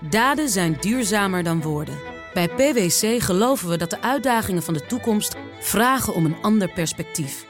[0.00, 1.98] Daden zijn duurzamer dan woorden.
[2.34, 7.46] Bij PwC geloven we dat de uitdagingen van de toekomst vragen om een ander perspectief.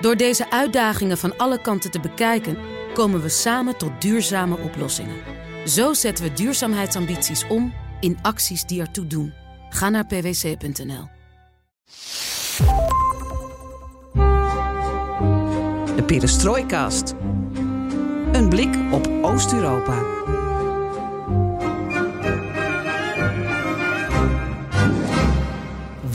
[0.00, 2.58] Door deze uitdagingen van alle kanten te bekijken,
[2.94, 5.16] komen we samen tot duurzame oplossingen.
[5.66, 9.32] Zo zetten we duurzaamheidsambities om in acties die ertoe doen.
[9.70, 11.08] Ga naar pwc.nl.
[15.96, 17.14] De Perestrooikast.
[18.32, 20.17] Een blik op Oost-Europa.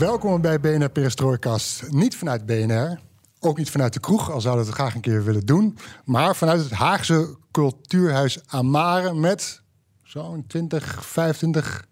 [0.04, 1.82] Welkom bij BNR Perestrooikast.
[1.90, 2.98] Niet vanuit BNR,
[3.40, 5.78] ook niet vanuit de kroeg, al zouden we het graag een keer willen doen.
[6.04, 9.62] Maar vanuit het Haagse cultuurhuis Amare met
[10.02, 11.86] zo'n 20, 25,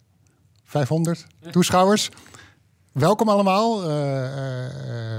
[0.65, 2.11] 500 toeschouwers.
[2.93, 3.91] Welkom allemaal.
[3.91, 4.25] Uh,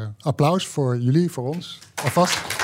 [0.02, 1.80] uh, applaus voor jullie, voor ons.
[2.04, 2.63] Alvast.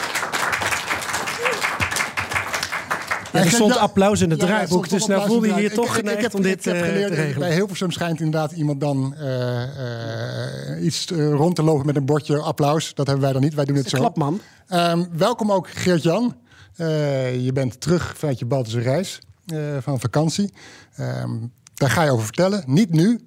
[3.34, 6.26] Ja, er stond applaus in het draaiboek, ja, dus nou voelde je hier toch geneigd
[6.26, 7.40] ik, om dit ik heb geleerd, te regelen.
[7.40, 9.62] Bij Hilversum schijnt inderdaad iemand dan uh,
[10.78, 12.94] uh, iets rond te lopen met een bordje applaus.
[12.94, 13.98] Dat hebben wij dan niet, wij doen het zo.
[13.98, 14.42] Klapman.
[14.70, 16.36] Um, welkom ook Geert-Jan.
[16.78, 19.20] Uh, je bent terug vanuit je Baltische reis
[19.80, 20.54] van vakantie.
[21.00, 22.64] Um, daar ga je over vertellen.
[22.66, 23.20] Niet nu,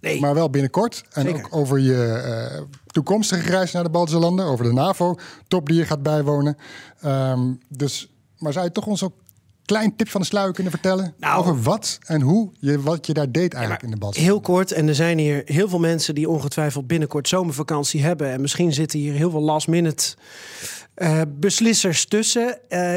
[0.00, 0.20] nee.
[0.20, 1.04] maar wel binnenkort.
[1.12, 1.44] En Zeker.
[1.44, 4.46] ook over je toekomstige reis naar de Baltische landen.
[4.46, 6.56] Over de NAVO-top die je gaat bijwonen.
[7.04, 9.12] Um, dus, maar zou je toch ons ook
[9.70, 13.12] klein tip van de sluier kunnen vertellen nou, over wat en hoe je wat je
[13.12, 14.16] daar deed eigenlijk in de bad?
[14.16, 18.30] Heel kort, en er zijn hier heel veel mensen die ongetwijfeld binnenkort zomervakantie hebben.
[18.30, 20.14] En misschien zitten hier heel veel last minute
[20.96, 22.58] uh, beslissers tussen.
[22.68, 22.94] Uh,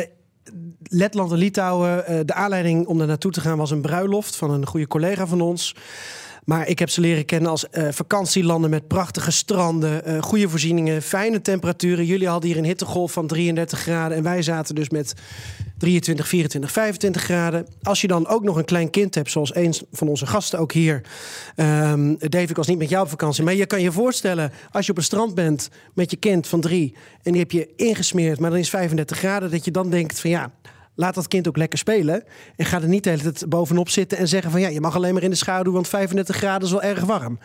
[0.84, 4.52] Letland en Litouwen, uh, de aanleiding om daar naartoe te gaan was een bruiloft van
[4.52, 5.76] een goede collega van ons.
[6.46, 11.02] Maar ik heb ze leren kennen als uh, vakantielanden met prachtige stranden, uh, goede voorzieningen,
[11.02, 12.06] fijne temperaturen.
[12.06, 15.14] Jullie hadden hier een hittegolf van 33 graden en wij zaten dus met
[15.78, 17.68] 23, 24, 25 graden.
[17.82, 20.72] Als je dan ook nog een klein kind hebt, zoals een van onze gasten ook
[20.72, 21.02] hier.
[21.56, 24.86] Um, Dave, ik was niet met jou op vakantie, maar je kan je voorstellen als
[24.86, 28.40] je op een strand bent met je kind van drie en die heb je ingesmeerd,
[28.40, 30.52] maar dan is 35 graden, dat je dan denkt van ja.
[30.96, 32.24] Laat dat kind ook lekker spelen.
[32.56, 34.96] En ga er niet de hele tijd bovenop zitten en zeggen van ja, je mag
[34.96, 37.40] alleen maar in de schaduw, want 35 graden is wel erg warm.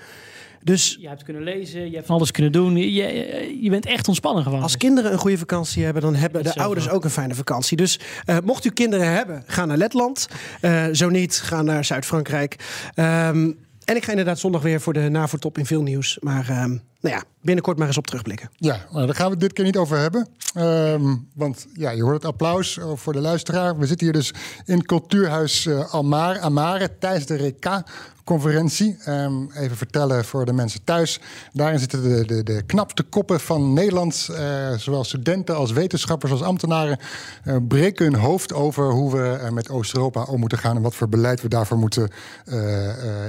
[0.63, 2.77] Dus je hebt kunnen lezen, je hebt van alles kunnen doen.
[2.77, 4.63] Je, je bent echt ontspannen gewoon.
[4.63, 7.77] Als kinderen een goede vakantie hebben, dan hebben de ouders ook een fijne vakantie.
[7.77, 10.29] Dus uh, mocht u kinderen hebben, ga naar Letland.
[10.61, 12.57] Uh, zo niet, ga naar Zuid-Frankrijk.
[12.95, 13.59] Um,
[13.89, 16.19] en ik ga inderdaad zondag weer voor de NAVO-top in veel nieuws.
[16.21, 18.51] Maar um, nou ja, binnenkort maar eens op terugblikken.
[18.57, 20.29] Ja, maar daar gaan we het dit keer niet over hebben.
[20.57, 23.79] Um, want ja, je hoort het applaus voor de luisteraar.
[23.79, 24.35] We zitten hier dus
[24.65, 27.83] in Cultuurhuis uh, Almar, Amare tijdens de RK
[28.29, 28.97] conferentie.
[29.09, 31.21] Um, even vertellen voor de mensen thuis.
[31.53, 34.29] Daarin zitten de, de, de knapste koppen van Nederland.
[34.31, 36.99] Uh, zowel studenten als wetenschappers als ambtenaren.
[37.45, 40.77] Uh, breken hun hoofd over hoe we uh, met Oost-Europa om moeten gaan.
[40.77, 42.11] En wat voor beleid we daarvoor moeten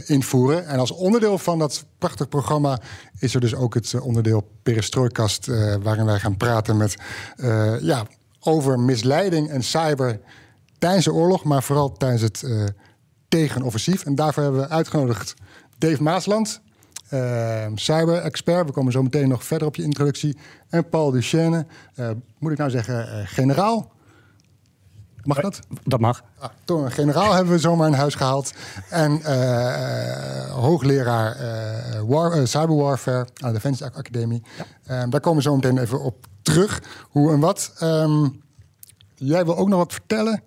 [0.06, 0.68] invoeren.
[0.68, 2.80] En als onderdeel van dat prachtig programma
[3.20, 5.48] is er dus ook het onderdeel Perestrooikast.
[5.84, 6.96] waarin wij gaan praten met,
[7.82, 8.06] ja,
[8.40, 10.20] over misleiding en cyber
[10.78, 11.44] tijdens de oorlog.
[11.44, 12.44] Maar vooral tijdens het
[13.30, 14.04] tegenoffensief.
[14.04, 15.34] En daarvoor hebben we uitgenodigd
[15.78, 16.62] Dave Maasland,
[17.14, 18.66] uh, cyber-expert.
[18.66, 20.38] We komen zo meteen nog verder op je introductie.
[20.70, 23.92] En Paul Duchesne, uh, moet ik nou zeggen, uh, generaal.
[25.24, 25.60] Mag dat?
[25.84, 26.24] Dat mag.
[26.40, 28.54] Ah, toch een generaal hebben we zomaar in huis gehaald.
[28.90, 29.22] En
[30.52, 31.38] hoogleraar
[32.06, 34.44] war, cyberwarfare aan de Defense Academie.
[34.86, 35.08] Ja.
[35.08, 36.82] daar komen we zo meteen even op terug.
[37.10, 37.74] Hoe en wat.
[37.84, 38.42] Um,
[39.16, 40.44] jij wil ook nog wat vertellen?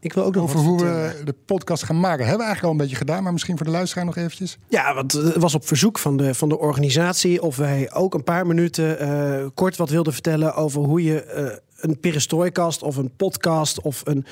[0.00, 2.26] Ik wil ook nog over hoe we de podcast gaan maken.
[2.26, 4.58] Hebben we eigenlijk al een beetje gedaan, maar misschien voor de luisteraar nog eventjes.
[4.68, 8.24] Ja, want het was op verzoek van de, van de organisatie of wij ook een
[8.24, 11.56] paar minuten uh, kort wat wilden vertellen over hoe je uh,
[11.90, 14.24] een perestrooikast of een podcast of een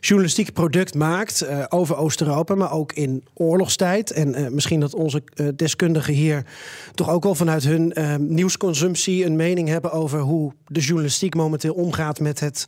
[0.00, 4.10] journalistiek product maakt uh, over Oost-Europa, maar ook in oorlogstijd.
[4.10, 6.46] En uh, misschien dat onze uh, deskundigen hier
[6.94, 12.20] toch ook wel vanuit hun nieuwsconsumptie een mening hebben over hoe de journalistiek momenteel omgaat
[12.20, 12.66] met het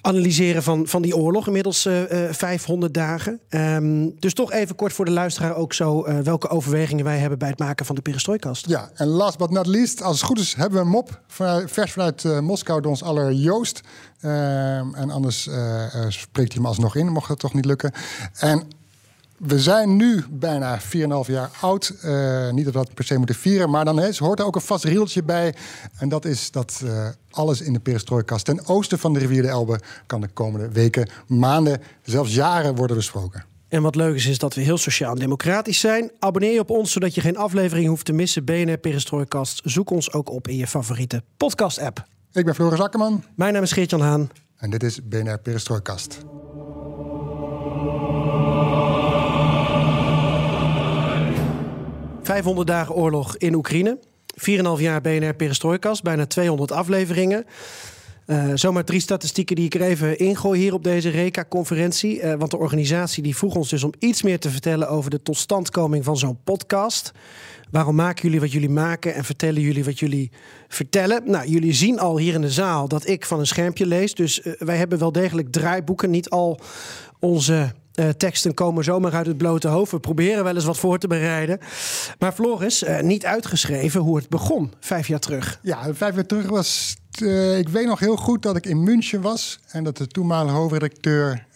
[0.00, 1.46] analyseren van, van die oorlog.
[1.46, 3.40] Inmiddels uh, uh, 500 dagen.
[3.50, 6.06] Um, dus toch even kort voor de luisteraar ook zo...
[6.06, 8.68] Uh, welke overwegingen wij hebben bij het maken van de perestrooikast.
[8.68, 10.54] Ja, en last but not least, als het goed is...
[10.54, 11.20] hebben we een mop
[11.66, 13.80] vers vanuit Moskou door ons aller Joost.
[14.20, 15.42] en anders
[16.08, 17.92] spreekt hij hem alsnog in, mocht het toch niet lukken.
[18.38, 18.62] En
[19.38, 20.86] we zijn nu bijna 4,5
[21.26, 21.94] jaar oud.
[22.04, 24.54] Uh, niet dat we dat per se moeten vieren, maar dan is, hoort er ook
[24.54, 25.54] een vast rieltje bij.
[25.98, 29.48] En dat is dat uh, alles in de perestrooikast ten oosten van de rivier de
[29.48, 29.80] Elbe...
[30.06, 33.44] kan de komende weken, maanden, zelfs jaren worden besproken.
[33.68, 36.10] En wat leuk is, is dat we heel sociaal en democratisch zijn.
[36.18, 38.44] Abonneer je op ons, zodat je geen aflevering hoeft te missen.
[38.44, 39.60] BNR Perestrooikast.
[39.64, 42.04] Zoek ons ook op in je favoriete podcast-app.
[42.32, 43.24] Ik ben Floris Akkerman.
[43.36, 44.30] Mijn naam is Geert-Jan Haan.
[44.56, 46.18] En dit is BNR Perestrooikast.
[52.28, 53.98] 500 dagen oorlog in Oekraïne.
[54.76, 57.44] 4,5 jaar BNR Perestroikas, bijna 200 afleveringen.
[58.26, 62.20] Uh, zomaar drie statistieken die ik er even ingooi hier op deze RECA-conferentie.
[62.20, 65.22] Uh, want de organisatie die vroeg ons dus om iets meer te vertellen over de
[65.22, 67.12] totstandkoming van zo'n podcast.
[67.70, 70.30] Waarom maken jullie wat jullie maken en vertellen jullie wat jullie
[70.68, 71.22] vertellen?
[71.30, 74.14] Nou, jullie zien al hier in de zaal dat ik van een schermpje lees.
[74.14, 76.10] Dus uh, wij hebben wel degelijk draaiboeken.
[76.10, 76.60] Niet al
[77.20, 79.90] onze uh, teksten komen zomaar uit het blote hoofd.
[79.90, 81.58] We proberen wel eens wat voor te bereiden.
[82.18, 85.58] Maar Floris, uh, niet uitgeschreven hoe het begon vijf jaar terug.
[85.62, 86.96] Ja, vijf jaar terug was.
[87.22, 89.60] Uh, ik weet nog heel goed dat ik in München was.
[89.68, 91.46] En dat de toenmalige hoofdredacteur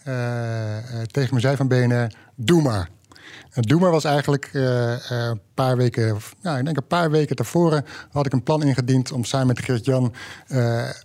[1.11, 2.89] tegen me zei van BNR: Doe maar.
[3.53, 8.25] Doe maar was eigenlijk een paar weken, nou, ik denk een paar weken tevoren, had
[8.25, 10.13] ik een plan ingediend om samen met Geert-Jan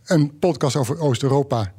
[0.04, 1.72] een podcast over Oost-Europa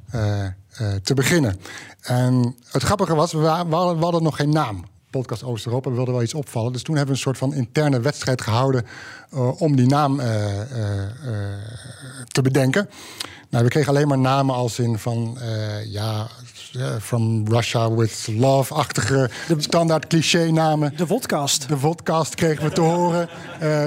[1.04, 1.60] te beginnen.
[2.02, 4.84] En het grappige was, we, hadden, we hadden nog geen naam.
[5.10, 6.72] Podcast Oost-Europa, we wilden wel iets opvallen.
[6.72, 8.86] Dus toen hebben we een soort van interne wedstrijd gehouden
[9.34, 10.26] uh, om die naam uh,
[12.28, 12.90] te bedenken.
[13.50, 15.38] Nou, we kregen alleen maar namen als in van
[15.86, 16.28] ja,
[17.00, 20.94] from Russia with love-achtige standaard cliché-namen.
[20.98, 21.68] De vodcast.
[21.68, 23.30] De vodcast kregen we te horen.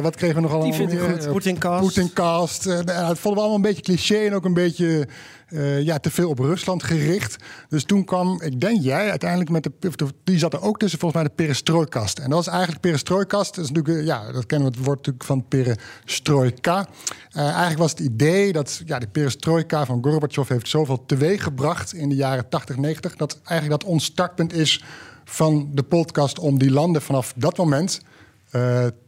[0.02, 0.70] Wat kregen we nog allemaal?
[0.70, 1.30] Die vind ik goed.
[1.30, 1.80] Poetincast.
[1.80, 2.64] Poetincast.
[2.64, 5.08] Dat vonden we allemaal een beetje cliché en ook een beetje
[5.52, 7.36] uh, ja, te veel op Rusland gericht.
[7.68, 10.08] Dus toen kwam, ik denk jij uiteindelijk met de.
[10.24, 12.18] Die zat er ook tussen, volgens mij, de perestrooikast.
[12.18, 13.54] En dat was eigenlijk perestrooikast.
[13.54, 16.86] Dat is natuurlijk, ja, dat kennen we het woord natuurlijk van perestrojka.
[17.36, 21.94] Uh, eigenlijk was het idee dat ja, de perestrojka van Gorbachev heeft zoveel teweeg gebracht
[21.94, 23.16] in de jaren 80, 90.
[23.16, 24.84] Dat eigenlijk dat ons startpunt is
[25.24, 28.00] van de podcast om die landen vanaf dat moment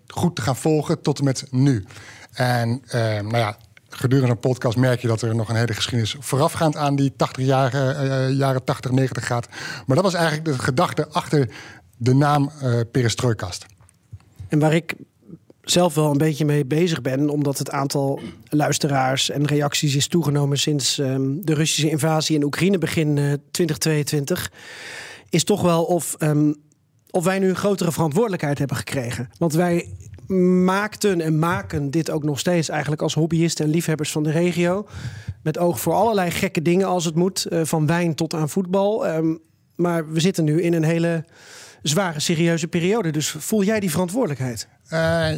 [0.06, 1.84] goed te gaan volgen tot en met nu.
[2.32, 3.56] En nou ja,
[3.96, 7.44] gedurende een podcast merk je dat er nog een hele geschiedenis voorafgaand aan die 80
[7.44, 9.48] jaren, uh, jaren 80, 90 gaat.
[9.86, 11.48] Maar dat was eigenlijk de gedachte achter
[11.96, 12.50] de naam
[12.92, 13.66] uh.
[14.48, 14.94] En waar ik
[15.64, 20.58] zelf wel een beetje mee bezig ben, omdat het aantal luisteraars en reacties is toegenomen
[20.58, 24.52] sinds um, de Russische invasie in Oekraïne begin uh, 2022,
[25.28, 26.54] is toch wel of, um,
[27.10, 29.30] of wij nu een grotere verantwoordelijkheid hebben gekregen.
[29.38, 29.88] Want wij
[30.64, 34.86] maakten en maken dit ook nog steeds eigenlijk als hobbyisten en liefhebbers van de regio.
[35.42, 39.08] Met oog voor allerlei gekke dingen als het moet, uh, van wijn tot aan voetbal.
[39.08, 39.40] Um,
[39.76, 41.24] maar we zitten nu in een hele
[41.82, 43.10] zware, serieuze periode.
[43.10, 44.68] Dus voel jij die verantwoordelijkheid?
[44.92, 45.28] Uh,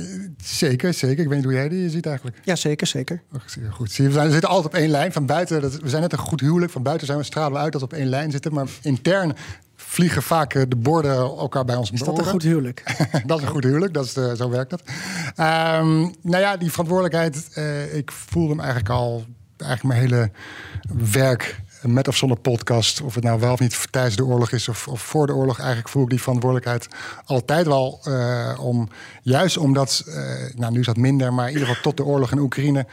[0.43, 1.19] zeker, zeker.
[1.19, 2.37] Ik weet niet hoe jij die ziet eigenlijk.
[2.45, 3.23] Ja, zeker, zeker.
[3.71, 5.13] Goed, zie je, we, zijn, we zitten altijd op één lijn.
[5.13, 6.73] Van buiten, dat, we zijn net een goed huwelijk.
[6.73, 8.53] Van buiten zijn we stralen we uit dat we op één lijn zitten.
[8.53, 9.35] Maar intern
[9.87, 12.83] vliegen vaak de borden elkaar bij ons Is dat een goed huwelijk?
[13.27, 14.81] dat is een goed huwelijk, dat is, uh, zo werkt dat.
[14.81, 19.25] Um, nou ja, die verantwoordelijkheid, uh, ik voelde hem eigenlijk al,
[19.57, 20.31] eigenlijk mijn hele
[21.15, 24.69] werk met of zonder podcast, of het nou wel of niet tijdens de oorlog is
[24.69, 26.89] of, of voor de oorlog, eigenlijk voel ik die verantwoordelijkheid
[27.25, 28.89] altijd wel uh, om,
[29.23, 30.05] juist omdat,
[30.55, 32.87] nou nu is dat minder, maar in ieder geval tot de oorlog in Oekraïne.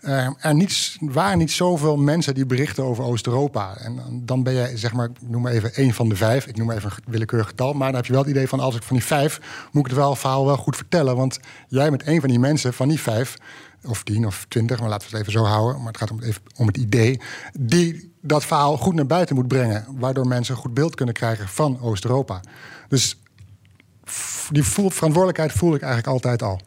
[0.00, 3.76] Uh, er waren niet zoveel mensen die berichten over Oost-Europa.
[3.76, 6.46] En dan ben je, zeg maar, ik noem maar even één van de vijf.
[6.46, 7.72] Ik noem maar even een willekeurig getal.
[7.72, 9.40] Maar dan heb je wel het idee van, als ik van die vijf...
[9.72, 11.16] moet ik het wel, verhaal wel goed vertellen.
[11.16, 13.36] Want jij bent één van die mensen van die vijf...
[13.84, 15.76] of tien of twintig, maar laten we het even zo houden.
[15.76, 17.20] Maar het gaat om, even, om het idee...
[17.58, 19.86] die dat verhaal goed naar buiten moet brengen.
[19.88, 22.40] Waardoor mensen een goed beeld kunnen krijgen van Oost-Europa.
[22.88, 23.20] Dus
[24.50, 26.60] die verantwoordelijkheid voel ik eigenlijk altijd al.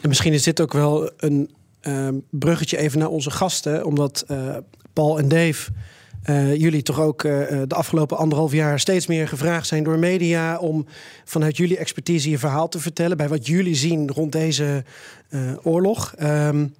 [0.00, 1.53] En misschien is dit ook wel een
[2.30, 3.84] bruggetje even naar onze gasten.
[3.84, 4.56] Omdat uh,
[4.92, 5.70] Paul en Dave,
[6.30, 10.86] uh, jullie toch ook de afgelopen anderhalf jaar steeds meer gevraagd zijn door media om
[11.24, 14.84] vanuit jullie expertise je verhaal te vertellen bij wat jullie zien rond deze
[15.62, 16.14] oorlog.
[16.22, 16.74] Um,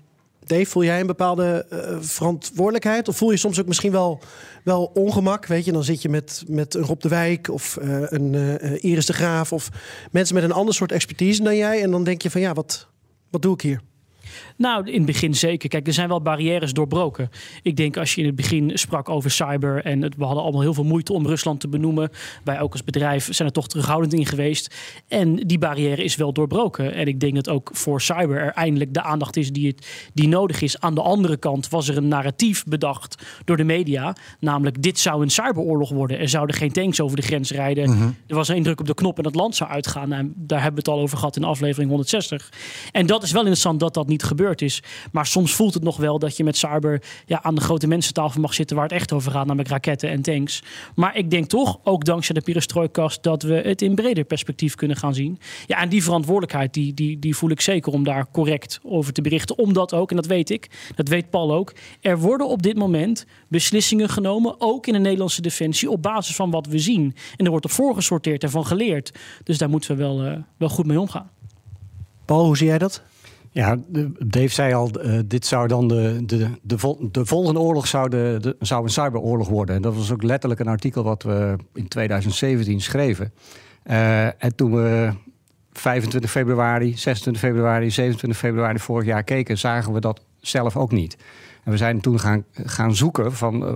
[0.44, 1.66] Dave, voel jij een bepaalde
[2.00, 3.08] verantwoordelijkheid?
[3.08, 4.20] Of voel je soms ook misschien wel,
[4.64, 5.46] wel ongemak?
[5.46, 8.34] Weet je, dan zit je met, met een Rob de Wijk of een
[8.80, 9.68] Iris de Graaf of
[10.10, 11.82] mensen met een ander soort expertise dan jij.
[11.82, 12.88] En dan denk je van ja, wat,
[13.30, 13.80] wat doe ik hier?
[14.56, 15.68] Nou, in het begin zeker.
[15.68, 17.30] Kijk, er zijn wel barrières doorbroken.
[17.62, 20.60] Ik denk als je in het begin sprak over cyber en het, we hadden allemaal
[20.60, 22.10] heel veel moeite om Rusland te benoemen.
[22.44, 24.74] Wij ook als bedrijf zijn er toch terughoudend in geweest.
[25.08, 26.94] En die barrière is wel doorbroken.
[26.94, 30.28] En ik denk dat ook voor cyber er eindelijk de aandacht is die, het, die
[30.28, 30.80] nodig is.
[30.80, 34.16] Aan de andere kant was er een narratief bedacht door de media.
[34.40, 36.18] Namelijk, dit zou een cyberoorlog worden.
[36.18, 37.90] Er zouden geen tanks over de grens rijden.
[37.90, 38.16] Mm -hmm.
[38.26, 40.08] Er was een indruk op de knop en het land zou uitgaan.
[40.08, 42.52] Nou, daar hebben we het al over gehad in aflevering 160.
[42.92, 44.82] En dat is wel interessant dat dat niet is.
[45.12, 48.40] Maar soms voelt het nog wel dat je met cyber ja, aan de grote mensentafel
[48.40, 50.62] mag zitten waar het echt over gaat, namelijk raketten en tanks.
[50.94, 54.96] Maar ik denk toch, ook dankzij de perestrooikast, dat we het in breder perspectief kunnen
[54.96, 55.38] gaan zien.
[55.66, 59.22] Ja, en die verantwoordelijkheid, die, die, die voel ik zeker om daar correct over te
[59.22, 59.58] berichten.
[59.58, 63.26] Omdat ook, en dat weet ik, dat weet Paul ook, er worden op dit moment
[63.48, 67.14] beslissingen genomen, ook in de Nederlandse defensie, op basis van wat we zien.
[67.36, 69.12] En er wordt op voorgesorteerd en van geleerd.
[69.44, 71.30] Dus daar moeten we wel, uh, wel goed mee omgaan.
[72.24, 73.02] Paul, hoe zie jij dat?
[73.54, 73.76] Ja,
[74.26, 78.56] Dave zei al, uh, dit zou dan de, de, de, de volgende oorlog zou, de,
[78.60, 79.76] zou een cyberoorlog worden.
[79.76, 83.32] En dat was ook letterlijk een artikel wat we in 2017 schreven.
[83.86, 85.12] Uh, en toen we
[85.72, 91.16] 25 februari, 26 februari, 27 februari vorig jaar keken, zagen we dat zelf ook niet.
[91.64, 93.74] En we zijn toen gaan, gaan zoeken van uh,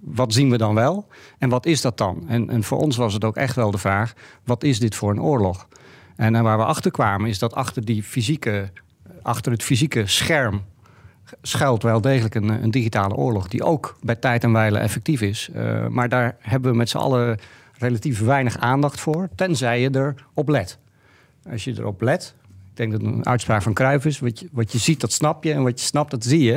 [0.00, 1.06] wat zien we dan wel
[1.38, 2.24] en wat is dat dan?
[2.28, 4.12] En, en voor ons was het ook echt wel de vraag,
[4.44, 5.68] wat is dit voor een oorlog?
[6.16, 8.70] En, en waar we achter kwamen is dat achter die fysieke
[9.26, 10.62] achter het fysieke scherm
[11.42, 15.48] schuilt wel degelijk een, een, digitale oorlog, die ook bij tijd en wijle effectief is.
[15.56, 17.38] Uh, maar daar hebben we met z'n allen
[17.78, 20.78] relatief weinig aandacht voor, tenzij je erop let.
[21.50, 22.34] Als je erop let,
[22.70, 25.12] ik denk dat het een uitspraak van Cruijff is, wat je, wat je ziet, dat
[25.12, 26.54] snap je, en wat je snapt, dat zie je.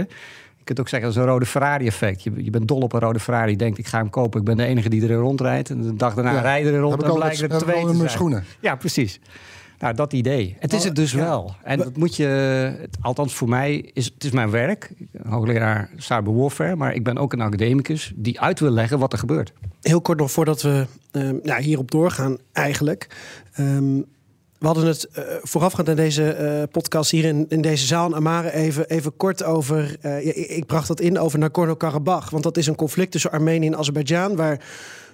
[0.57, 2.23] Je kunt ook zeggen, dat is een rode Ferrari-effect.
[2.23, 3.51] Je, je, bent dol op een rode Ferrari.
[3.51, 4.39] Je denkt, ik ga hem kopen.
[4.39, 5.69] Ik ben de enige die erin rondrijdt.
[5.69, 7.03] En de dag daarna ja, rijden er rond.
[7.03, 8.09] En blijkt er twee te zijn.
[8.09, 8.43] schoenen.
[8.59, 9.19] Ja, precies.
[9.79, 10.55] Nou, dat idee.
[10.59, 11.55] Het is het dus wel.
[11.63, 14.91] En dat moet je, althans voor mij, is het is mijn werk.
[15.27, 19.19] Hoogleraar cyber warfare, maar ik ben ook een academicus die uit wil leggen wat er
[19.19, 19.53] gebeurt.
[19.81, 23.07] Heel kort nog voordat we uh, nou, hierop doorgaan, eigenlijk.
[23.59, 24.05] Um,
[24.59, 28.15] we hadden het uh, voorafgaand aan deze uh, podcast hier in, in deze zaal in
[28.15, 29.97] Amare even, even kort over.
[30.01, 32.29] Uh, ik bracht dat in over Nagorno-Karabakh.
[32.29, 34.35] Want dat is een conflict tussen Armenië en Azerbeidzjan.
[34.35, 34.61] Waar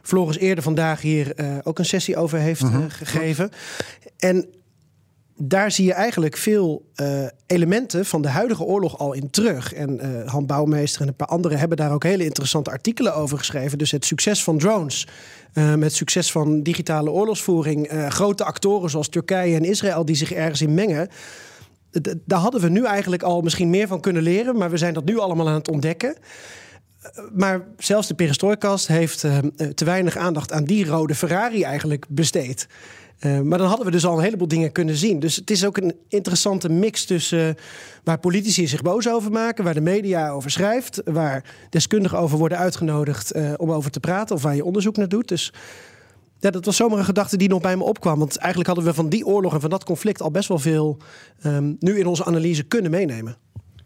[0.01, 2.83] Floris eerder vandaag hier ook een sessie over heeft uh -huh.
[2.89, 3.49] gegeven.
[4.17, 4.45] En
[5.37, 9.73] daar zie je eigenlijk veel uh, elementen van de huidige oorlog al in terug.
[9.73, 13.37] En uh, Han Bouwmeester en een paar anderen hebben daar ook hele interessante artikelen over
[13.37, 13.77] geschreven.
[13.77, 15.07] Dus het succes van drones,
[15.53, 20.61] uh, met succes van digitale oorlogsvoering, grote actoren zoals Turkije en Israël die zich ergens
[20.61, 21.07] in mengen.
[22.25, 25.05] Daar hadden we nu eigenlijk al misschien meer van kunnen leren, maar we zijn dat
[25.05, 26.15] nu allemaal aan het ontdekken.
[27.33, 29.19] Maar zelfs de perestrooikast heeft
[29.75, 32.67] te weinig aandacht aan die rode Ferrari eigenlijk besteed.
[33.19, 35.19] Uh, maar dan hadden we dus al een heleboel dingen kunnen zien.
[35.19, 37.53] Dus het is ook een interessante mix tussen uh,
[38.03, 42.57] waar politici zich boos over maken, waar de media over schrijft, waar deskundigen over worden
[42.57, 45.27] uitgenodigd uh, om over te praten of waar je onderzoek naar doet.
[45.27, 45.53] Dus
[46.39, 48.19] ja, dat was zomaar een gedachte die nog bij me opkwam.
[48.19, 50.97] Want eigenlijk hadden we van die oorlog en van dat conflict al best wel veel
[51.45, 53.37] um, nu in onze analyse kunnen meenemen.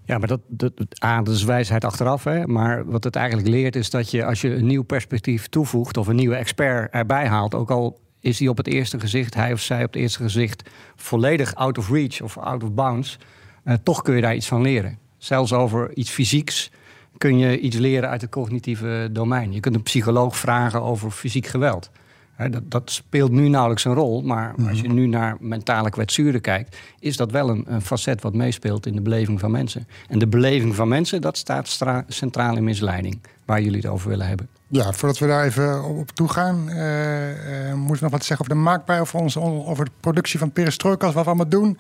[0.06, 2.24] Ja, maar dat, dat is wijsheid achteraf.
[2.24, 2.48] Hè?
[2.48, 6.08] Maar wat het eigenlijk leert is dat je als je een nieuw perspectief toevoegt of
[6.08, 9.60] een nieuwe expert erbij haalt, ook al is hij op het eerste gezicht, hij of
[9.60, 13.18] zij op het eerste gezicht, volledig out of reach of out of bounds.
[13.66, 14.98] Uh, toch kun je daar iets van leren.
[15.18, 16.72] Zelfs over iets fysieks
[17.18, 19.54] kun je iets leren uit het cognitieve domein.
[19.54, 21.90] Je kunt een psycholoog vragen over fysiek geweld.
[22.48, 24.96] Dat, dat, speelt nu nauwelijks een rol, maar als je mhm.
[24.96, 29.02] nu naar mentale kwetsuren kijkt, is dat wel een, een, facet wat meespeelt in de
[29.02, 29.88] beleving van mensen.
[30.08, 31.78] En de beleving van mensen, dat staat
[32.08, 34.48] centraal in misleiding, waar jullie het over willen hebben.
[34.68, 38.46] Ja, voordat we daar even op toe gaan, uh, uh, moeten we nog wat zeggen
[38.46, 41.78] over de maakbaar, over, onze, over de productie van perestrojkas, wat we allemaal doen.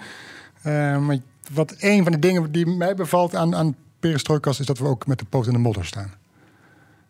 [0.65, 1.17] Uh,
[1.51, 5.07] wat een van de dingen die mij bevalt aan, aan perestrojkas is dat we ook
[5.07, 6.11] met de poot in de modder staan.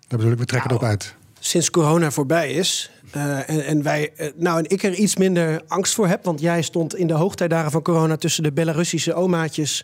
[0.08, 1.15] Daar bedoel ik, we trekken nou, erop uit.
[1.39, 6.08] Sinds corona voorbij is, en, en, wij, nou en ik er iets minder angst voor
[6.08, 9.84] heb, want jij stond in de hoogtijdagen van corona tussen de Belarussische omaatjes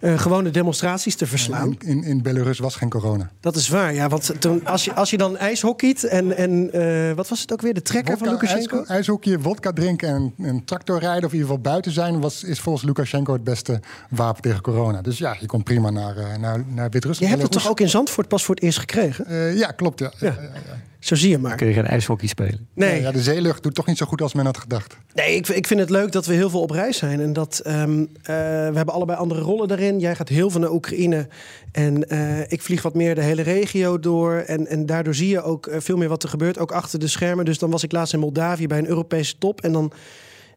[0.00, 1.76] uh, gewone demonstraties te verslaan.
[1.78, 3.30] In, in, in, Belarus was geen corona.
[3.40, 4.08] Dat is waar, ja.
[4.08, 7.60] Want toen, als, je, als je dan ijshockeyt en, en uh, wat was het ook
[7.60, 7.74] weer?
[7.74, 8.76] De trekker van Lukashenko?
[8.76, 12.20] IJs, ijshockey, vodka drinken en, en tractorrijden of in ieder geval buiten zijn...
[12.20, 15.02] Was, is volgens Lukashenko het beste wapen tegen corona.
[15.02, 17.18] Dus ja, je komt prima naar, uh, naar, naar Wit-Rusland.
[17.18, 19.56] Je hebt het toch ook in Zandvoort pas voor het eerst gekregen?
[19.56, 19.98] ja, klopt.
[19.98, 20.12] Ja.
[20.20, 20.26] ja.
[20.26, 21.48] ja zo zie je maar.
[21.48, 22.68] Dan kun je geen ijshockey spelen.
[22.74, 23.00] Nee.
[23.00, 24.96] Ja, de zeelucht doet toch niet zo goed als men had gedacht.
[25.14, 27.20] Nee, ik, ik vind het leuk dat we heel veel op reis zijn.
[27.20, 28.32] En dat um, uh, we
[28.74, 29.98] hebben allebei andere rollen daarin.
[29.98, 31.28] Jij gaat heel veel naar Oekraïne.
[31.72, 34.34] En uh, ik vlieg wat meer de hele regio door.
[34.34, 36.58] En, en daardoor zie je ook uh, veel meer wat er gebeurt.
[36.58, 37.44] Ook achter de schermen.
[37.44, 39.60] Dus dan was ik laatst in Moldavië bij een Europese top.
[39.60, 39.92] En dan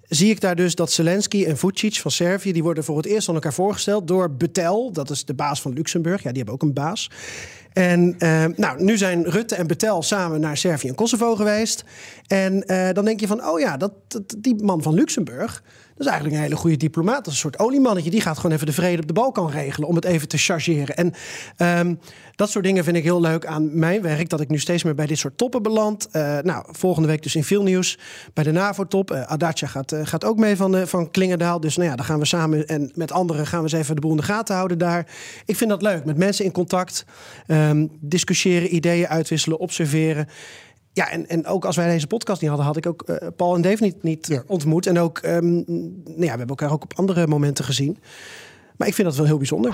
[0.07, 2.51] zie ik daar dus dat Zelensky en Vucic van Servië...
[2.51, 4.91] die worden voor het eerst aan elkaar voorgesteld door Betel.
[4.91, 6.23] Dat is de baas van Luxemburg.
[6.23, 7.09] Ja, die hebben ook een baas.
[7.73, 11.83] En uh, nou, nu zijn Rutte en Betel samen naar Servië en Kosovo geweest.
[12.27, 13.91] En uh, dan denk je van, oh ja, dat,
[14.37, 15.63] die man van Luxemburg...
[15.99, 17.15] Dat is eigenlijk een hele goede diplomaat.
[17.15, 18.09] Dat is een soort oliemannetje.
[18.09, 19.87] Die gaat gewoon even de vrede op de Balkan regelen.
[19.87, 20.95] Om het even te chargeren.
[20.95, 21.13] En
[21.79, 21.99] um,
[22.35, 24.29] dat soort dingen vind ik heel leuk aan mijn werk.
[24.29, 26.07] Dat ik nu steeds meer bij dit soort toppen beland.
[26.11, 27.97] Uh, nou, volgende week dus in veel nieuws.
[28.33, 29.11] Bij de NAVO-top.
[29.11, 31.59] Uh, gaat, uh, gaat ook mee van, van Klingendaal.
[31.59, 34.01] Dus nou ja, dan gaan we samen en met anderen gaan we eens even de
[34.01, 35.07] boel in de gaten houden daar.
[35.45, 36.05] Ik vind dat leuk.
[36.05, 37.05] Met mensen in contact.
[37.47, 40.27] Um, discussiëren, ideeën uitwisselen, observeren.
[40.99, 43.55] Ja, en, en ook als wij deze podcast niet hadden, had ik ook uh, Paul
[43.55, 44.43] en Dave niet, niet ja.
[44.47, 44.85] ontmoet.
[44.85, 47.97] En ook, um, nou ja, we hebben elkaar ook op andere momenten gezien.
[48.77, 49.71] Maar ik vind dat wel heel bijzonder.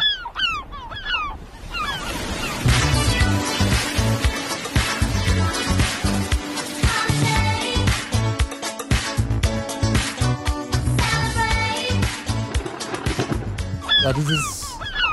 [14.04, 14.64] Ja, dit is,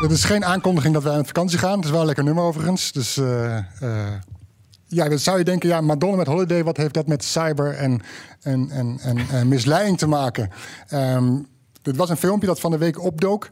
[0.00, 1.76] dit is geen aankondiging dat wij aan vakantie gaan.
[1.76, 2.92] Het is wel een lekker nummer overigens.
[2.92, 3.64] Dus eh, eh,
[4.94, 8.00] ja, dan zou je denken, ja, Madonna met Holiday, wat heeft dat met cyber en,
[8.42, 8.98] en, en,
[9.30, 10.50] en, misleiding te maken?
[10.88, 11.36] Ehm,
[11.82, 13.48] dit was een filmpje dat van de week opdook.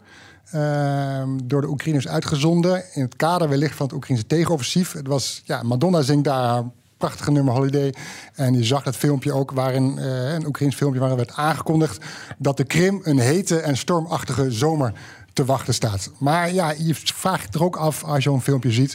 [0.50, 2.85] ehm, door de Oekraïners uitgezonden.
[2.94, 4.92] In het kader wellicht van het Oekraïnse tegenoffensief.
[4.92, 6.64] Het was, ja, Madonna zingt daar haar
[6.97, 7.94] prachtige nummer Holiday.
[8.35, 12.04] En je zag dat filmpje ook waarin, eh, een Oekraïns filmpje waarin werd aangekondigd
[12.38, 14.92] dat de Krim een hete en stormachtige zomer
[15.32, 16.11] te wachten staat.
[16.18, 18.94] Maar ja, je vraagt er ook af als je een filmpje ziet.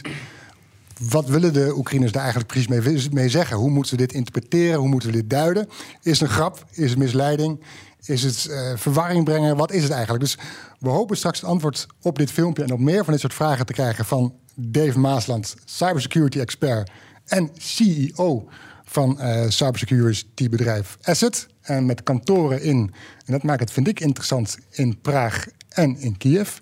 [1.00, 3.56] Wat willen de Oekraïners daar eigenlijk precies mee, zeggen?
[3.56, 4.78] Hoe moeten we dit interpreteren?
[4.78, 5.68] Hoe moeten we dit duiden?
[6.02, 6.66] Is het een grap?
[6.70, 7.64] Is het misleiding?
[8.04, 9.56] Is het eh, verwarring brengen?
[9.56, 10.24] Wat is het eigenlijk?
[10.24, 10.38] Dus
[10.78, 13.66] we hopen straks het antwoord op dit filmpje en op meer van dit soort vragen
[13.66, 16.90] te krijgen van Dave Maasland, cybersecurity expert
[17.24, 18.48] en CEO
[18.84, 21.46] van eh cybersecurity bedrijf Asset.
[21.60, 26.16] En met kantoren in, en dat maakt het, vind ik interessant, in Praag en in
[26.16, 26.58] Kiev.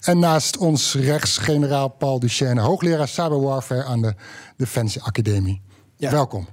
[0.00, 4.14] En naast ons rechts generaal Paul Duchesne, hoogleraar cyberwarfare aan de
[4.56, 5.60] Defensie Academie.
[5.96, 6.10] Ja.
[6.10, 6.46] Welkom.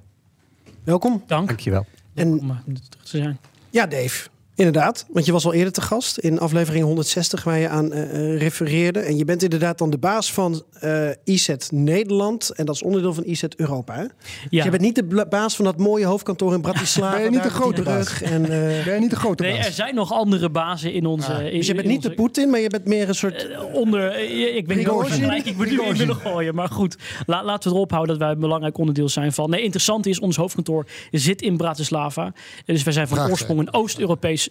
[0.83, 1.23] Welkom.
[1.27, 1.47] Dank.
[1.47, 1.85] Dankjewel.
[2.13, 3.39] En Om eh, terug te zijn.
[3.69, 4.29] ja, Dave.
[4.61, 8.01] Inderdaad, want je was al eerder te gast in aflevering 160 waar je aan eh,
[8.33, 8.99] eh, refereerde.
[8.99, 12.49] En je bent inderdaad dan de baas van eh IZ Nederland.
[12.49, 13.93] En dat is onderdeel van IZ Europa.
[13.95, 14.03] Hè?
[14.49, 17.15] Dus je bent niet de baas van dat mooie hoofdkantoor in Bratislava.
[17.15, 18.49] Ben je niet de grote brug En, eh,
[18.85, 19.65] Ben je niet de grote Nee, baas?
[19.65, 21.33] er zijn nog andere bazen in onze.
[21.33, 21.45] Ah.
[21.45, 23.47] in- dus je bent niet de Poetin, maar je bent meer een soort...
[23.73, 24.19] Onder.
[24.55, 25.19] ik Prigozhin.
[25.21, 26.55] gelijk ik moet nu in willen gooien.
[26.55, 26.95] Maar goed,
[27.25, 29.49] la- laten we erop houden dat wij een belangrijk onderdeel zijn van.
[29.49, 32.33] Nee, interessant is, ons hoofdkantoor zit in Bratislava.
[32.65, 33.73] Dus wij zijn van Vraag oorsprong een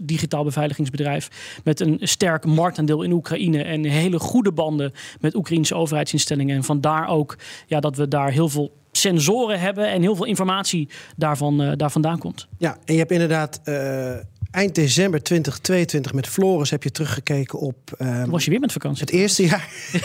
[0.01, 1.29] Digitaal beveiligingsbedrijf.
[1.65, 3.63] Met een sterk marktaandeel in Oekraïne.
[3.63, 6.57] En hele goede banden met Oekraïnse overheidsinstellingen.
[6.57, 7.37] En vandaar ook
[7.67, 9.89] ja, dat we daar heel veel sensoren hebben.
[9.89, 12.49] En heel veel informatie daarvan, eh, daar vandaan komt.
[12.59, 14.15] Ja, en je hebt inderdaad eh,
[14.57, 18.73] eind december 2022 met Floris heb je teruggekeken op ehm, Toen was je weer met
[18.73, 19.01] vakantie.
[19.05, 19.69] het eerste jaar.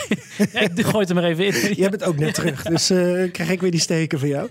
[0.52, 1.74] Ja, ik gooi het er maar even in.
[1.82, 4.48] Jij bent ook net terug, dus eh, krijg ik weer die steken van jou.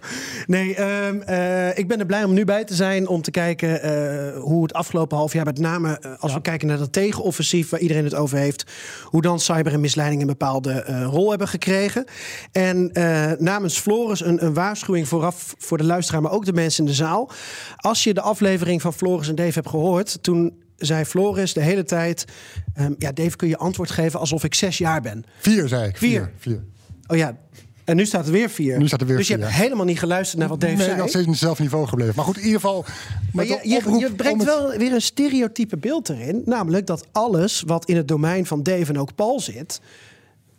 [0.48, 3.82] Nee, ehm, eh, ik ben er blij om nu bij te zijn om te kijken
[3.82, 7.80] eh, hoe het afgelopen half jaar, met name als we kijken naar dat tegenoffensief waar
[7.80, 8.66] iedereen het over heeft,
[9.04, 12.06] hoe dan cyber en misleiding een bepaalde rol hebben gekregen.
[12.52, 12.92] En
[13.40, 16.96] namens Floris een, een waarschuwing vooraf voor de luisteraar, maar ook de mensen in de
[16.96, 17.32] zaal.
[17.76, 19.91] Als je de aflevering van Floris en Dave hebt gehoord,
[20.22, 22.26] toen zei Floris de hele tijd:
[22.74, 25.24] ehm, Ja, Dave, kun je antwoord geven alsof ik zes jaar ben?
[25.40, 25.98] Vier, zei ik.
[25.98, 26.32] Vier.
[26.38, 26.64] Vier.
[27.08, 27.38] Oh ja,
[27.84, 28.78] en nu staat er weer vier.
[28.78, 29.64] Nu staat er weer dus je vier, hebt ja.
[29.64, 30.98] helemaal niet geluisterd naar wat Dave nee, zei.
[30.98, 32.14] nog steeds op hetzelfde niveau gebleven.
[32.16, 32.86] Maar goed, in ieder geval...
[33.34, 36.42] maar je, je, je brengt het- wel weer een stereotype beeld erin.
[36.46, 39.82] Namelijk dat alles wat in het domein van Dave en ook Paul zit...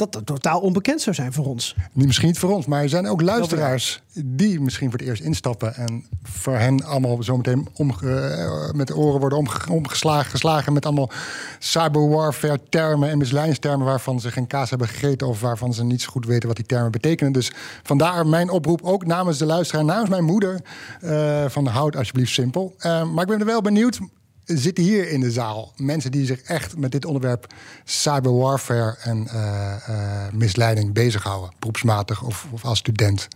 [0.02, 1.76] dat dat totaal onbekend zou zijn voor ons.
[1.92, 5.22] Niet, misschien niet voor ons, maar er zijn ook luisteraars die misschien voor het eerst
[5.22, 5.74] instappen.
[5.74, 10.86] En voor hen allemaal zometeen omge- eh, met de oren worden omge- omgeslagen geslagen met
[10.86, 11.10] allemaal
[11.58, 16.10] cyberwarfare termen en misleidingstermen waarvan ze geen kaas hebben gegeten of waarvan ze niet zo
[16.10, 17.32] goed weten wat die termen betekenen.
[17.32, 20.60] Dus vandaar mijn oproep ook namens de luisteraar, namens mijn moeder,
[21.00, 22.74] eh, van houd alsjeblieft simpel.
[22.78, 24.00] Eh, maar ik ben er wel benieuwd.
[24.44, 27.46] Zitten hier in de zaal mensen die zich echt met dit onderwerp
[27.84, 33.28] cyberwarfare en eh, eh, misleiding bezighouden, beroepsmatig of, of als student?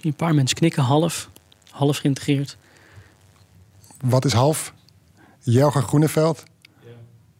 [0.00, 1.30] Een paar mensen knikken half,
[1.70, 2.56] half geïntegreerd.
[4.00, 4.72] Wat is half?
[5.40, 6.42] Jelger Groeneveld.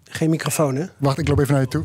[0.05, 0.87] Geen microfoon, hè?
[0.97, 1.85] Wacht, ik loop even naar je toe.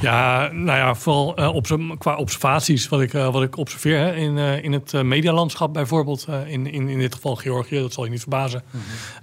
[0.00, 4.14] Ja, nou ja, vooral eh, obs- qua observaties, wat ik, eh, wat ik observeer hè,
[4.14, 8.10] in, eh, in het medialandschap bijvoorbeeld, in, in, in dit geval Georgië, dat zal je
[8.10, 8.62] niet verbazen.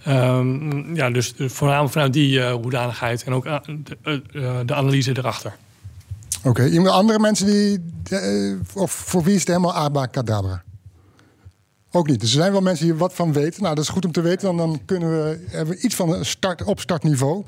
[0.03, 4.21] Ehm, ja, dus voornamelijk vanuit die hoedanigheid en ook de,
[4.65, 5.55] de analyse erachter.
[6.43, 7.79] Oké, iemand andere mensen die.
[8.73, 10.63] of voor wie is het helemaal abacadabra?
[11.91, 12.19] Ook niet.
[12.19, 13.63] Dus er zijn wel mensen die wat van weten.
[13.63, 14.45] Nou, dat is goed om te weten.
[14.45, 17.43] Dan, dan kunnen we, hebben we iets van een start, opstartniveau.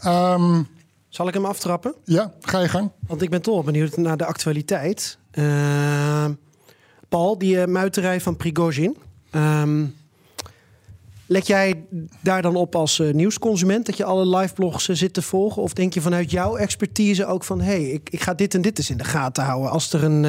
[0.00, 0.62] Ehm,
[1.08, 1.94] Zal ik hem aftrappen?
[2.04, 2.90] ja, ga je gang.
[3.06, 5.18] Want ik ben toch benieuwd naar de actualiteit.
[5.30, 6.32] Ehm,
[7.08, 8.96] Paul, die eh, muiterij van Prigozhin.
[9.30, 9.84] Ehm,
[11.26, 11.84] let jij
[12.20, 15.62] daar dan op als eh, nieuwsconsument dat je alle liveblogs eh, zit te volgen?
[15.62, 17.60] Of denk je vanuit jouw expertise ook van...
[17.60, 19.70] hé, hey, ik, ik ga dit en dit eens in de gaten houden...
[19.70, 20.24] als er een,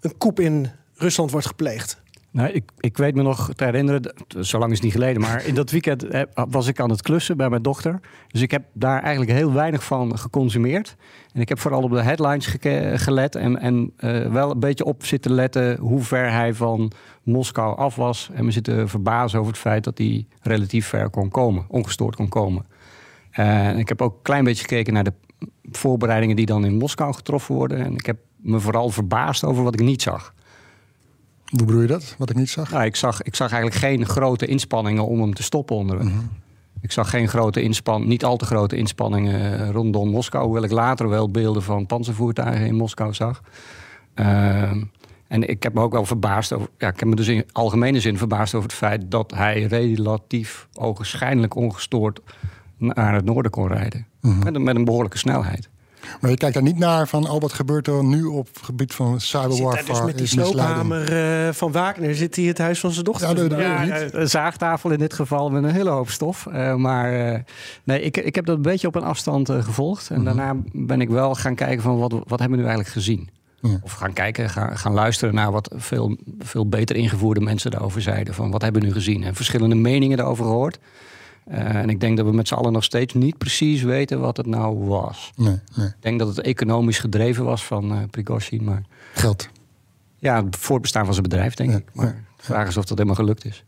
[0.00, 2.01] een coup in Rusland wordt gepleegd?
[2.32, 5.46] Nou, ik, ik weet me nog te herinneren, zo lang is het niet geleden, maar
[5.46, 8.00] in dat weekend eh, was ik aan het klussen bij mijn dochter.
[8.28, 10.96] Dus ik heb daar eigenlijk heel weinig van geconsumeerd.
[11.32, 12.56] En ik heb vooral op de headlines
[12.94, 16.92] gelet en, en eh, wel een beetje op zitten letten hoe ver hij van
[17.22, 18.30] Moskou af was.
[18.32, 22.28] En me zitten verbazen over het feit dat hij relatief ver kon komen, ongestoord kon
[22.28, 22.66] komen.
[23.30, 25.12] En ik heb ook een klein beetje gekeken naar de
[25.70, 27.78] voorbereidingen die dan in Moskou getroffen worden.
[27.78, 30.34] En ik heb me vooral verbaasd over wat ik niet zag.
[31.56, 32.14] Hoe bedoel je dat?
[32.18, 32.70] Wat ik niet zag?
[32.70, 36.12] Nou, ik, zag, ik zag eigenlijk geen grote inspanningen om hem te stoppen onderweg.
[36.80, 40.44] Ik zag geen grote inspanning, niet al te grote inspanningen rondom Moskou.
[40.44, 43.42] Hoewel ik later wel beelden van panzervoertuigen in Moskou zag.
[44.14, 44.82] Ehm,
[45.28, 46.68] en ik heb me ook wel verbaasd over.
[46.78, 50.68] Ja, ik heb me dus in algemene zin verbaasd over het feit dat hij relatief
[50.74, 52.20] ogenschijnlijk ongestoord
[52.76, 54.06] naar het noorden kon rijden.
[54.20, 55.68] met, een, met een behoorlijke snelheid.
[56.20, 58.94] Maar je kijkt daar niet naar van, oh, wat gebeurt er nu op het gebied
[58.94, 59.86] van cyberwarfare?
[59.86, 61.12] dus met die sloophamer
[61.46, 63.28] uh, van Wagner zit hij het huis van zijn dochter.
[63.28, 66.46] Ja, de, ja, een zaagtafel in dit geval met een hele hoop stof.
[66.52, 67.38] Uh, maar uh,
[67.84, 70.10] nee, ik, ik heb dat een beetje op een afstand gevolgd.
[70.10, 70.36] En mm -hmm.
[70.36, 73.30] daarna ben ik wel gaan kijken van, wat, wat hebben we nu eigenlijk gezien?
[73.60, 73.78] Ja.
[73.82, 78.34] Of gaan kijken, gaan, gaan luisteren naar wat veel, veel beter ingevoerde mensen daarover zeiden.
[78.34, 79.24] Van wat hebben we nu gezien?
[79.24, 80.78] En verschillende meningen daarover gehoord.
[81.50, 84.36] Uh, en ik denk dat we met z'n allen nog steeds niet precies weten wat
[84.36, 85.32] het nou was.
[85.36, 85.86] Nee, nee.
[85.86, 88.64] Ik denk dat het economisch gedreven was van uh, Prigozhin.
[88.64, 88.82] Maar
[89.14, 89.48] Geld.
[90.18, 91.84] Ja, het voortbestaan van zijn bedrijf, denk Ja, ik.
[91.92, 92.12] Maar ja.
[92.36, 93.64] de vraag is of dat helemaal gelukt is.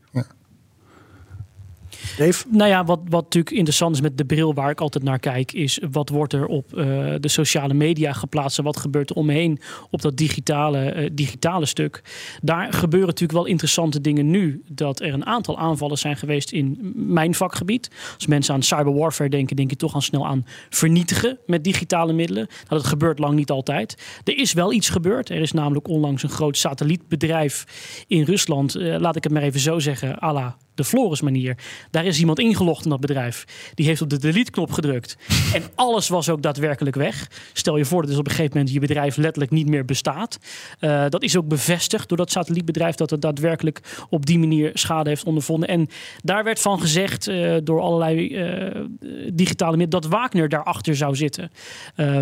[2.51, 5.53] Nou ja, wat, wat natuurlijk interessant is met de bril waar ik altijd naar kijk,
[5.53, 6.85] is wat wordt er op eh,
[7.21, 12.03] de sociale media geplaatst en wat gebeurt er omheen op dat digitale, eh, digitale stuk.
[12.43, 14.63] Daar gebeuren natuurlijk wel interessante dingen nu.
[14.69, 17.91] Dat er een aantal aanvallen zijn geweest in mijn vakgebied.
[18.15, 22.47] Als mensen aan cyberwarfare denken, denk je toch al snel aan vernietigen met digitale middelen.
[22.69, 23.97] Nou, dat gebeurt lang niet altijd.
[24.25, 25.29] Er is wel iets gebeurd.
[25.29, 27.65] Er is namelijk onlangs een groot satellietbedrijf
[28.07, 31.57] in Rusland, eh, laat ik het maar even zo zeggen, à la de Floris manier.
[31.91, 33.45] Daar is iemand ingelogd in dat bedrijf.
[33.75, 35.17] Die heeft op de delete-knop gedrukt.
[35.55, 37.31] En alles was ook daadwerkelijk weg.
[37.53, 40.39] Stel je voor dat dus op een gegeven moment je bedrijf letterlijk niet meer bestaat.
[40.81, 45.09] Uh, dat is ook bevestigd door dat satellietbedrijf dat het daadwerkelijk op die manier schade
[45.09, 45.69] heeft ondervonden.
[45.69, 45.89] En
[46.23, 48.85] daar werd van gezegd uh, door allerlei uh,
[49.33, 51.51] digitale middelen dat Wagner daarachter zou zitten.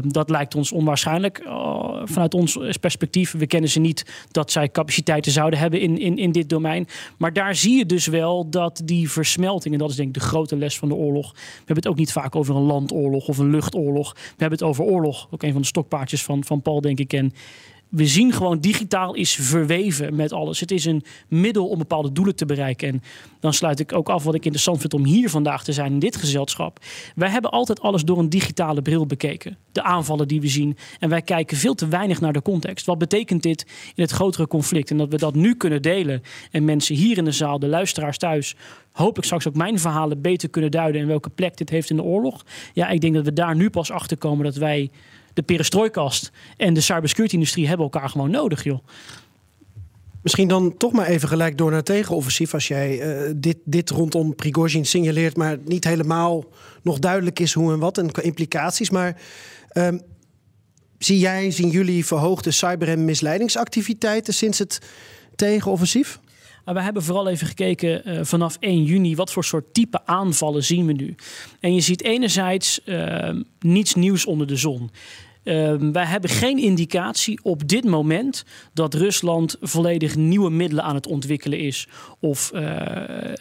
[0.02, 1.42] dat lijkt ons onwaarschijnlijk
[2.04, 3.32] vanuit ons perspectief.
[3.32, 6.86] We kennen ze niet dat zij capaciteiten zouden hebben in, in, in dit domein.
[7.18, 10.20] Maar daar zie je dus wel dat die versmelting, en dat is denk ik de
[10.20, 11.32] grote les van de oorlog.
[11.32, 14.12] We hebben het ook niet vaak over een landoorlog of een luchtoorlog.
[14.12, 15.28] We hebben het over oorlog.
[15.30, 17.12] Ook een van de stokpaardjes van, van Paul, denk ik.
[17.12, 17.32] En
[17.92, 20.60] we zien gewoon digitaal is verweven met alles.
[20.60, 22.88] Het is een middel om bepaalde doelen te bereiken.
[22.88, 23.02] En
[23.40, 25.98] dan sluit ik ook af wat ik interessant vind om hier vandaag te zijn in
[25.98, 26.78] dit gezelschap.
[27.14, 29.56] Wij hebben altijd alles door een digitale bril bekeken.
[29.72, 30.76] De aanvallen die we zien.
[30.98, 32.86] En wij kijken veel te weinig naar de context.
[32.86, 34.90] Wat betekent dit in het grotere conflict?
[34.90, 36.22] En dat we dat nu kunnen delen.
[36.50, 38.54] En mensen hier in de zaal, de luisteraars thuis,
[38.92, 41.00] hopelijk straks ook mijn verhalen beter kunnen duiden.
[41.00, 42.44] En welke plek dit heeft in de oorlog.
[42.72, 44.90] Ja, ik denk dat we daar nu pas achter komen dat wij
[45.34, 48.78] de perestrooikast en de cybersecurity-industrie hebben elkaar gewoon nodig, joh.
[50.22, 52.54] Misschien dan toch maar even gelijk door naar tegenoffensief.
[52.54, 56.44] Als jij uh, dit, dit rondom Prigozhin signaleert, maar niet helemaal
[56.82, 58.90] nog duidelijk is hoe en wat en implicaties.
[58.90, 59.20] Maar
[59.72, 60.00] um,
[60.98, 64.78] zie jij, zien jullie verhoogde cyber- en misleidingsactiviteiten sinds het
[65.36, 66.20] tegenoffensief?
[66.64, 70.64] Maar we hebben vooral even gekeken uh, vanaf 1 juni wat voor soort type aanvallen
[70.64, 71.14] zien we nu.
[71.60, 74.90] En je ziet enerzijds uh, niets nieuws onder de zon.
[75.44, 81.06] Uh, wij hebben geen indicatie op dit moment dat Rusland volledig nieuwe middelen aan het
[81.06, 81.88] ontwikkelen is.
[82.20, 82.60] Of uh,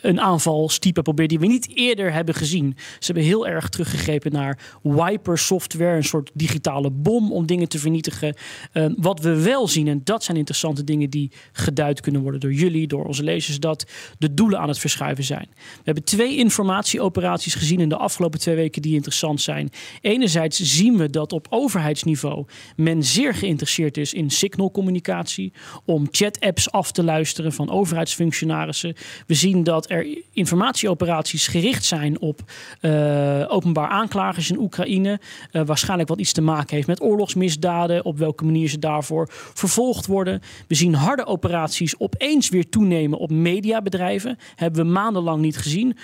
[0.02, 2.74] een aanvalstype probeert die we niet eerder hebben gezien.
[2.78, 7.80] Ze hebben heel erg teruggegrepen naar wiper software, een soort digitale bom om dingen te
[7.80, 8.36] vernietigen.
[8.74, 12.54] Uh, wat we wel zien, en dat zijn interessante dingen die geduid kunnen worden door
[12.54, 13.86] jullie, door onze lezers, dat
[14.18, 15.48] de doelen aan het verschuiven zijn.
[15.54, 19.70] We hebben twee informatieoperaties gezien in de afgelopen twee weken die interessant zijn.
[20.02, 25.54] Enerzijds zien we dat op overheid overheidsniveau men zeer geïnteresseerd is in signalcommunicatie,
[25.86, 28.96] om chat-apps af te luisteren van overheidsfunctionarissen.
[29.28, 32.42] We zien dat er informatieoperaties gericht zijn op
[32.82, 35.20] uh, openbaar aanklagers in Oekraïne,
[35.52, 40.06] uh, waarschijnlijk wat iets te maken heeft met oorlogsmisdaden, op welke manier ze daarvoor vervolgd
[40.06, 40.42] worden.
[40.68, 44.38] We zien harde operaties opeens weer toenemen op mediabedrijven.
[44.56, 45.98] Hebben we maandenlang niet gezien.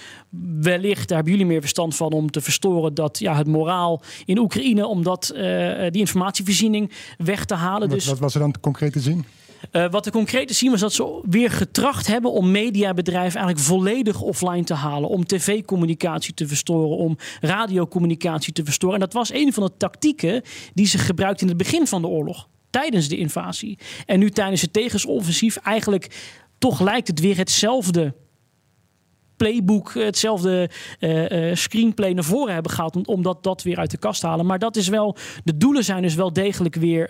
[0.62, 4.38] Wellicht, daar hebben jullie meer verstand van om te verstoren dat ja, het moraal in
[4.38, 5.42] Oekraïne, omdat uh,
[5.90, 7.90] die informatievoorziening weg te halen.
[7.90, 9.26] Wat, dus, wat was er dan concreet te zien?
[9.72, 14.22] Uh, wat de concrete zien was dat ze weer getracht hebben om mediabedrijven eigenlijk volledig
[14.22, 15.10] offline te halen.
[15.10, 18.96] Om tv-communicatie te verstoren, om radiocommunicatie te verstoren.
[18.96, 20.42] En dat was een van de tactieken
[20.74, 22.48] die ze gebruikten in het begin van de oorlog.
[22.70, 23.78] Tijdens de invasie.
[24.06, 28.14] En nu tijdens het tegensoffensief eigenlijk toch lijkt het weer hetzelfde
[29.38, 30.70] playbook, hetzelfde
[31.00, 34.46] uh, screenplay naar voren hebben gehaald om, dat, weer uit de kast te halen.
[34.46, 37.10] Maar dat is wel, de doelen zijn dus wel degelijk weer,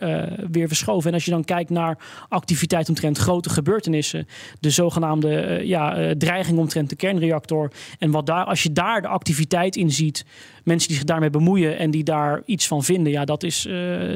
[0.52, 1.10] weer verschoven.
[1.10, 1.98] En als je dan kijkt naar
[2.30, 4.28] activiteit omtrent grote gebeurtenissen,
[4.60, 7.72] de zogenaamde ja, dreiging omtrent de kernreactor.
[8.00, 10.26] En wat daar, als je daar de activiteit in ziet,
[10.64, 13.68] mensen die zich daarmee bemoeien en die daar iets van vinden, ja, dat, is,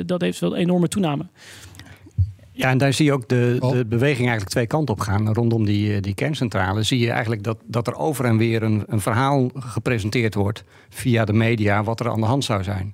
[0.06, 1.26] dat heeft wel een enorme toename.
[2.54, 3.72] Ja, en daar zie je ook de, Oh.
[3.72, 5.34] de beweging eigenlijk twee kanten op gaan.
[5.34, 8.84] Rondom die, eh, die kerncentrale zie je eigenlijk dat, dat er over en weer een,
[8.88, 12.94] een verhaal gepresenteerd wordt via de media wat er aan de hand zou zijn.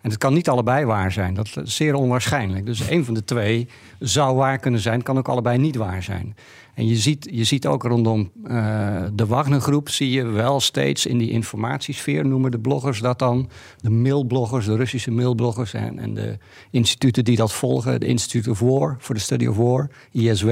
[0.00, 1.34] En het kan niet allebei waar zijn.
[1.34, 2.66] Dat is zeer onwaarschijnlijk.
[2.66, 6.36] Dus een van de twee zou waar kunnen zijn, kan ook allebei niet waar zijn.
[6.74, 11.18] En je ziet, je ziet ook rondom eh, de Wagner-groep, zie je wel steeds in
[11.18, 13.48] die informatiesfeer, noemen de bloggers dat dan.
[13.80, 16.38] De mailbloggers, de Russische mailbloggers en, de
[16.70, 20.50] instituten die dat volgen, de Institute of War, voor de Study of War, ISW,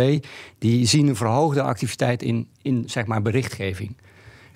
[0.59, 3.97] die zien een verhoogde activiteit in, in zeg maar, berichtgeving.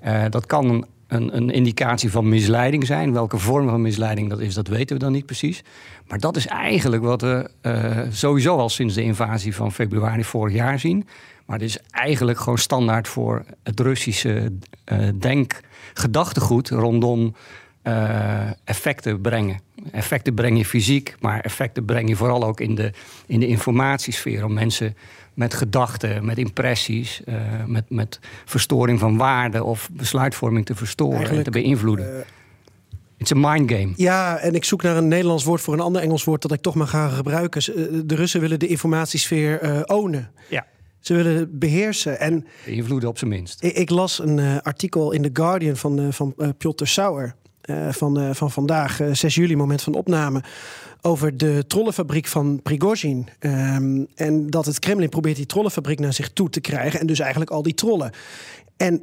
[0.01, 3.13] Eh, dat kan een, een, een indicatie van misleiding zijn.
[3.13, 5.63] Welke vorm van misleiding dat is, dat weten we dan niet precies.
[6.09, 10.55] Maar dat is eigenlijk wat we eh, sowieso al sinds de invasie van februari vorig
[10.55, 11.07] jaar zien.
[11.47, 14.53] Maar dit is eigenlijk gewoon standaard voor het Russische
[14.85, 17.35] eh denk-gedachtegoed rondom
[17.85, 19.61] eh, effecten brengen.
[19.93, 22.93] Effecten breng je fysiek, maar effecten breng je vooral ook in de,
[23.27, 24.45] in de informatiesfeer.
[24.45, 24.97] Om mensen
[25.35, 27.35] met gedachten, met impressies, eh,
[27.67, 32.07] met, met verstoring van waarden of besluitvorming te verstoren en te beïnvloeden.
[32.17, 32.27] Het
[33.19, 33.93] is een mind game.
[33.97, 36.61] Ja, en ik zoek naar een Nederlands woord voor een ander Engels woord dat ik
[36.61, 37.63] toch maar ga gebruiken.
[38.07, 40.31] De Russen willen de informatiesfeer ownen.
[40.49, 40.67] Ja.
[41.05, 42.21] Ze willen beheersen.
[42.21, 43.63] En Beïnvloeden op zijn minst.
[43.63, 47.35] ik, ik las een eh, artikel in The Guardian van, eh, van eh, Piotr Sauer.
[47.91, 50.43] van, van vandaag, eh, 6 juli, moment van opname.
[51.01, 53.29] Over de trollenfabriek van Prigozhin.
[53.39, 57.01] Ehm, en dat het Kremlin probeert die trollenfabriek naar zich toe te krijgen.
[57.01, 58.11] En dus eigenlijk al die trollen.
[58.77, 59.03] En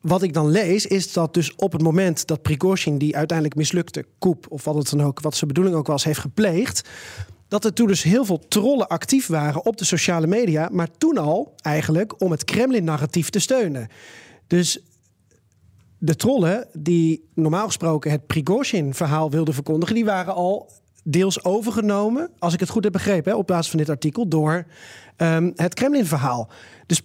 [0.00, 4.04] wat ik dan lees, is dat dus op het moment dat Prigozhin die uiteindelijk mislukte
[4.18, 6.88] koep, of wat het dan ook, wat zijn bedoeling ook was, heeft gepleegd.
[7.52, 11.18] Dat er toen dus heel veel trollen actief waren op de sociale media, maar toen
[11.18, 13.88] al eigenlijk om het Kremlin-narratief te steunen.
[14.46, 14.80] Dus
[15.98, 20.70] de trollen die normaal gesproken het Prigozhin-verhaal wilden verkondigen, die waren al
[21.04, 24.66] deels overgenomen, als ik het goed heb begrepen, hè, op basis van dit artikel, door
[25.16, 26.50] ehm, het Kremlin-verhaal.
[26.86, 27.02] Dus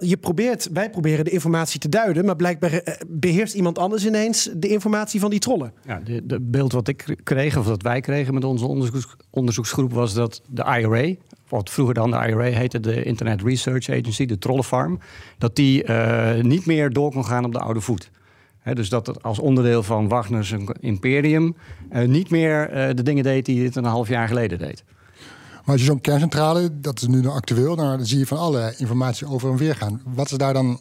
[0.00, 4.50] je probeert, wij proberen de informatie te duiden, maar blijkbaar eh, beheerst iemand anders ineens
[4.56, 5.72] de informatie van die trollen.
[5.86, 10.14] Ja, de beeld wat ik kreeg, of dat wij kregen met onze onderzoeks, onderzoeksgroep, was
[10.14, 11.14] dat de IRA,
[11.48, 14.98] wat vroeger dan de IRA heette, de Internet Research Agency, de trollenfarm,
[15.38, 18.10] dat die eh, niet meer door kon gaan op de oude voet.
[18.72, 21.56] Dus dat het als onderdeel van Wagner's imperium
[21.90, 24.84] eh, niet meer de dingen deed die het een half jaar geleden deed.
[25.66, 28.38] Maar als je zo'n kerncentrale, dat is nu nog actueel, nou, dan zie je van
[28.38, 30.00] alle informatie over en weer gaan.
[30.04, 30.80] Wat is daar dan?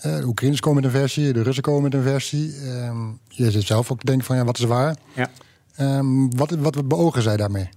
[0.00, 2.54] eh, de Oekraïners komen met een versie, de Russen komen met een versie.
[2.64, 2.96] Ehm,
[3.28, 4.96] je zit zelf ook te denken van ja, wat is waar?
[5.14, 5.28] Ja.
[5.76, 7.68] Ehm, wat, wat beogen zij daarmee?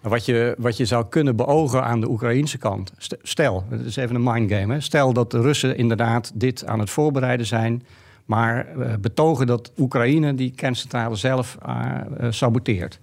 [0.00, 2.92] Wat je, wat je zou kunnen beogen aan de Oekraïnse kant.
[2.96, 4.80] St- Stel, het is even een mindgame.
[4.80, 7.82] Stel dat de Russen inderdaad dit aan het voorbereiden zijn.
[8.28, 12.98] Maar eh, betogen dat Oekraïne die kerncentrale zelf eh, eh, saboteert.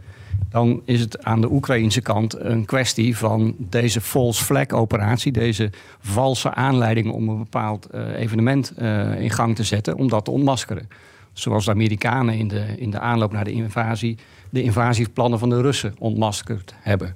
[0.50, 5.32] Dan is het aan de Oekraïnse kant een kwestie van deze false flag operatie.
[5.32, 8.74] Deze valse aanleiding om een bepaald evenement
[9.18, 9.98] in gang te zetten.
[9.98, 10.90] Om dat te ontmaskeren.
[11.34, 14.18] Zoals de Amerikanen in de, in de aanloop naar de invasie
[14.50, 17.16] de invasieplannen van de Russen ontmaskerd hebben.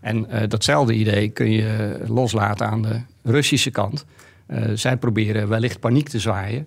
[0.00, 4.04] En datzelfde idee kun je loslaten aan de Russische kant.
[4.74, 6.66] Zij proberen wellicht paniek te zwaaien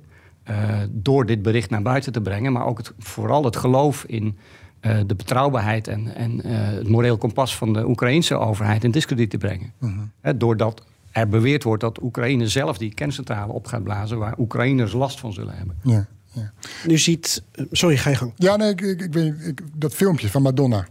[0.89, 4.37] door dit bericht naar buiten te brengen, maar ook het, vooral het geloof in
[4.79, 9.29] eh, de betrouwbaarheid en, en eh, het moreel kompas van de Oekraïnse overheid in discrediet
[9.29, 9.73] te brengen.
[10.21, 14.93] Hè, doordat er beweerd wordt dat Oekraïne zelf die kerncentrale op gaat blazen, waar Oekraïners
[14.93, 15.75] last van zullen hebben.
[15.83, 16.51] Ja, ja.
[16.87, 17.43] Nu ziet.
[17.51, 18.31] eh, Sorry, ga je gang.
[18.35, 20.87] ja nee, ik, ik, ik weet, ik- dat filmpje van Madonna.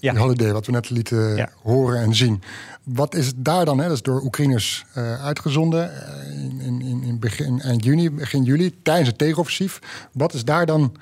[0.00, 0.12] Ja.
[0.12, 1.48] Die holiday, wat we net lieten Ja.
[1.62, 2.42] horen en zien.
[2.82, 3.78] Wat is het daar dan?
[3.78, 3.84] Hè?
[3.84, 8.42] Dat is door Oekraïners eh, uitgezonden eh, in, in, in, in begin, eind juni, begin
[8.42, 9.78] juli, tijdens het tegenoffensief.
[10.12, 10.96] Wat is daar dan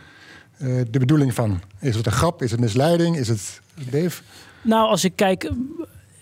[0.58, 1.60] eh, de bedoeling van?
[1.80, 2.42] Is het een grap?
[2.42, 3.16] Is het misleiding?
[3.16, 4.22] Is het Dave?
[4.62, 5.50] Nou, als ik kijk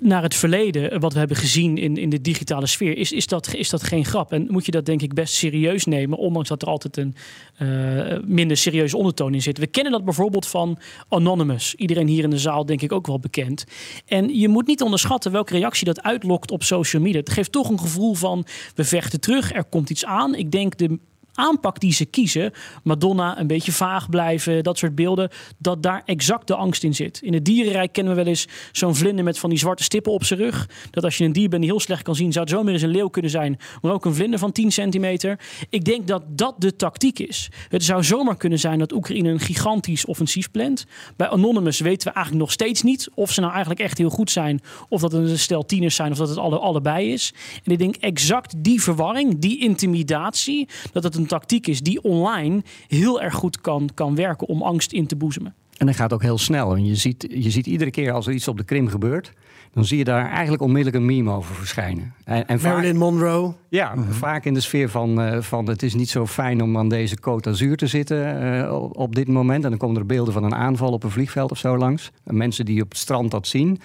[0.03, 3.55] naar het verleden, wat we hebben gezien in, in de digitale sfeer, is, is, dat,
[3.55, 4.33] is dat geen grap.
[4.33, 7.15] En moet je dat denk ik best serieus nemen, ondanks dat er altijd een
[7.57, 9.59] eh, minder serieuze ondertoon in zit.
[9.59, 11.75] We kennen dat bijvoorbeeld van Anonymous.
[11.75, 13.65] Iedereen hier in de zaal denk ik ook wel bekend.
[14.07, 17.21] En je moet niet onderschatten welke reactie dat uitlokt op social media.
[17.21, 20.35] Het geeft toch een gevoel van, we vechten terug, er komt iets aan.
[20.35, 20.99] Ik denk de
[21.35, 26.47] aanpak die ze kiezen, Madonna een beetje vaag blijven, dat soort beelden, dat daar exact
[26.47, 27.21] de angst in zit.
[27.23, 30.25] In het dierenrijk kennen we wel eens zo'n vlinder met van die zwarte stippen op
[30.25, 30.69] zijn rug.
[30.91, 32.83] Dat als je een dier bent die heel slecht kan zien, zou het zomaar eens
[32.83, 35.39] een leeuw kunnen zijn, maar ook een vlinder van 10 centimeter.
[35.69, 37.49] Ik denk dat dat de tactiek is.
[37.69, 40.87] Het zou zomaar kunnen zijn dat Oekraïne een gigantisch offensief plant.
[41.17, 44.31] Bij Anonymous weten we eigenlijk nog steeds niet of ze nou eigenlijk echt heel goed
[44.31, 47.33] zijn, of dat het een stel tieners zijn, of dat het alle, allebei is.
[47.65, 52.63] En ik denk exact die verwarring, die intimidatie, dat het een tactiek is die online
[52.89, 55.55] heel erg goed kan, kan werken om angst in te boezemen.
[55.77, 56.75] En dat gaat ook heel snel.
[56.77, 59.33] En je ziet, je ziet iedere keer als er iets op de Krim gebeurt,
[59.73, 62.15] dan zie je daar eigenlijk onmiddellijk een meme over verschijnen.
[62.25, 63.55] En, en vaak- Marilyn Monroe.
[63.69, 66.89] ja, vaak in de sfeer van, eh, van het is niet zo fijn om aan
[66.89, 69.65] deze Côte d'Azur te zitten eh, op, op dit moment.
[69.65, 72.11] En dan komen er beelden van een aanval op een vliegveld of zo langs.
[72.25, 73.81] En mensen die op het strand dat zien.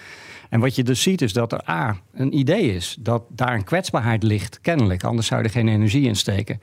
[0.50, 3.64] En wat je dus ziet is dat er A, een idee is dat daar een
[3.64, 5.04] kwetsbaarheid ligt, kennelijk.
[5.04, 6.60] Anders zou je er geen energie in steken.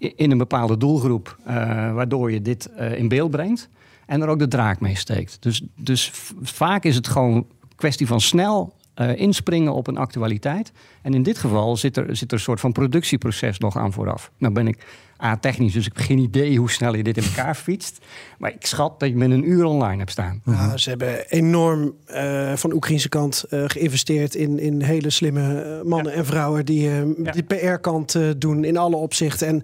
[0.00, 1.54] In een bepaalde doelgroep, eh,
[1.92, 3.68] waardoor je dit eh, in beeld brengt.
[4.06, 5.36] En er ook de draak mee steekt.
[5.42, 6.10] Dus, dus
[6.42, 10.72] vaak is het gewoon kwestie van snel eh, inspringen op een actualiteit.
[11.02, 14.30] En in dit geval zit er, zit er een soort van productieproces nog aan vooraf.
[14.38, 14.86] Nou ben ik
[15.22, 17.98] A-technisch, dus ik heb geen idee hoe snel je dit in elkaar fietst.
[18.38, 20.40] Maar ik schat dat je met een uur online hebt staan.
[20.44, 25.62] Nou, ze hebben enorm eh, van de Oekraïnse kant eh, geïnvesteerd in, in hele slimme
[25.62, 27.30] eh, mannen en vrouwen die eh, Ja.
[27.32, 29.46] die PR-kant eh, doen in alle opzichten.
[29.46, 29.62] En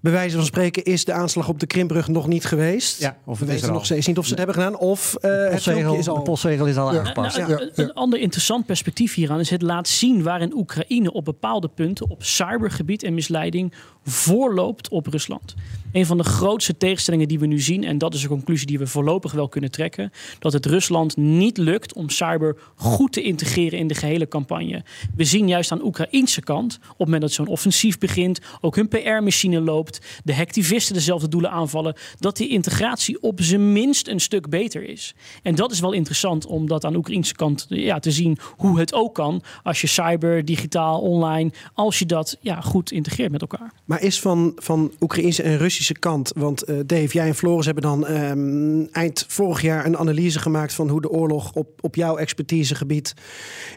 [0.00, 3.00] bij wijze van spreken is de aanslag op de Krimbrug nog niet geweest.
[3.00, 3.84] Ja, of We het is weten er nog al.
[3.84, 6.22] steeds niet of ze het hebben gedaan of eh, het Postzegel, is de al...
[6.22, 6.98] postzegel is al Ja.
[6.98, 7.36] aangepast.
[7.38, 7.82] Nou, Ja, een, ja.
[7.82, 12.22] een ander interessant perspectief hieraan is het laat zien waarin Oekraïne op bepaalde punten op
[12.24, 13.72] cybergebied en misleiding
[14.08, 15.54] voorloopt op Rusland.
[15.92, 18.78] Een van de grootste tegenstellingen die we nu zien, en dat is een conclusie die
[18.78, 23.78] we voorlopig wel kunnen trekken, dat het Rusland niet lukt om cyber goed te integreren
[23.78, 24.84] in de gehele campagne.
[25.16, 28.76] We zien juist aan de Oekraïnse kant, op het moment dat zo'n offensief begint, ook
[28.76, 34.20] hun PR-machine loopt, de hacktivisten dezelfde doelen aanvallen, dat die integratie op zijn minst een
[34.20, 35.14] stuk beter is.
[35.42, 38.78] En dat is wel interessant om dat aan de Oekraïnse kant ja, te zien hoe
[38.78, 43.40] het ook kan als je cyber, digitaal, online, als je dat ja, goed integreert met
[43.40, 43.72] elkaar.
[44.00, 48.06] Is van, van Oekraïnse en Russische kant, want eh, Dave, jij en Floris hebben dan
[48.06, 53.14] ehm, eind vorig jaar een analyse gemaakt van hoe de oorlog op, op jouw expertisegebied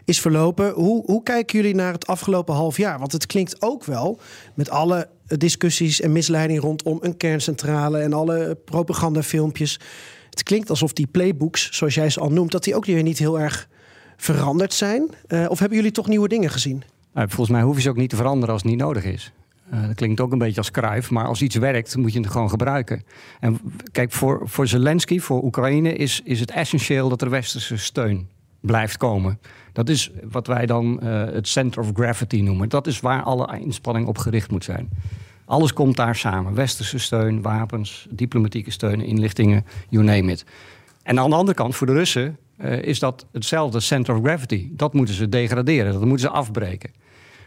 [0.04, 0.70] is verlopen.
[0.70, 2.98] Hoe, hoe kijken jullie naar het afgelopen half jaar?
[2.98, 4.20] Want het klinkt ook wel
[4.54, 9.80] met alle discussies en misleiding rondom een kerncentrale en alle propagandafilmpjes.
[10.30, 13.18] Het klinkt alsof die playbooks, zoals jij ze al noemt, dat die ook weer niet
[13.18, 13.68] heel erg
[14.16, 15.10] veranderd zijn.
[15.26, 16.82] Eh, of hebben jullie toch nieuwe dingen gezien?
[17.14, 19.32] Nou, volgens mij hoef je ze ook niet te veranderen als het niet nodig is.
[19.72, 22.30] Eh, dat klinkt ook een beetje als kruif, maar als iets werkt, moet je het
[22.30, 23.02] gewoon gebruiken.
[23.40, 23.60] En
[23.92, 28.28] kijk, voor, voor Zelensky, voor Oekraïne, is, is het essentieel dat er westerse steun
[28.60, 29.38] blijft komen.
[29.72, 32.68] Dat is wat wij dan eh, het center of gravity noemen.
[32.68, 34.88] Dat is waar alle inspanning op gericht moet zijn.
[35.44, 36.54] Alles komt daar samen.
[36.54, 40.44] Westerse steun, wapens, diplomatieke steun, inlichtingen, you name it.
[41.02, 44.68] En aan de andere kant, voor de Russen, eh, is dat hetzelfde center of gravity.
[44.72, 46.90] Dat moeten ze degraderen, dat moeten ze afbreken.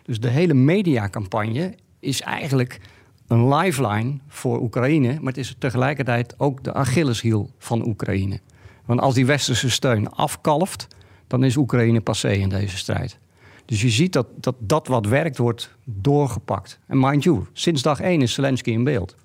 [0.04, 2.80] Dus de hele mediacampagne is eigenlijk
[3.28, 8.40] een lifeline voor Oekraïne, maar het is tegelijkertijd ook de Achilleshiel van Oekraïne.
[8.86, 10.88] Want als die westerse steun afkalft,
[11.28, 13.20] dan is Oekraïne passé in deze strijd.
[13.66, 16.80] Dus je ziet dat dat, dat wat werkt wordt doorgepakt.
[16.88, 19.16] En mind you, sinds dag één is Zelensky in beeld.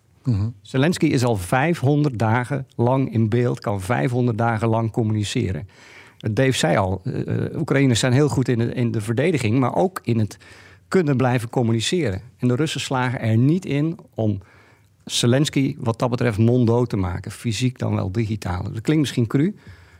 [0.63, 5.69] Zelensky is al 500 dagen lang in beeld, kan 500 dagen lang communiceren.
[6.17, 9.75] Dave zei al, eh, eh, Oekraïners zijn heel goed in de, in de verdediging, maar
[9.75, 10.39] ook in het
[10.91, 12.21] kunnen blijven communiceren.
[12.39, 14.41] En de Russen slagen er niet in om
[15.05, 17.31] Zelensky wat dat betreft monddood te maken.
[17.31, 18.63] Fysiek dan wel digitaal.
[18.63, 19.55] Dat klinkt misschien cru,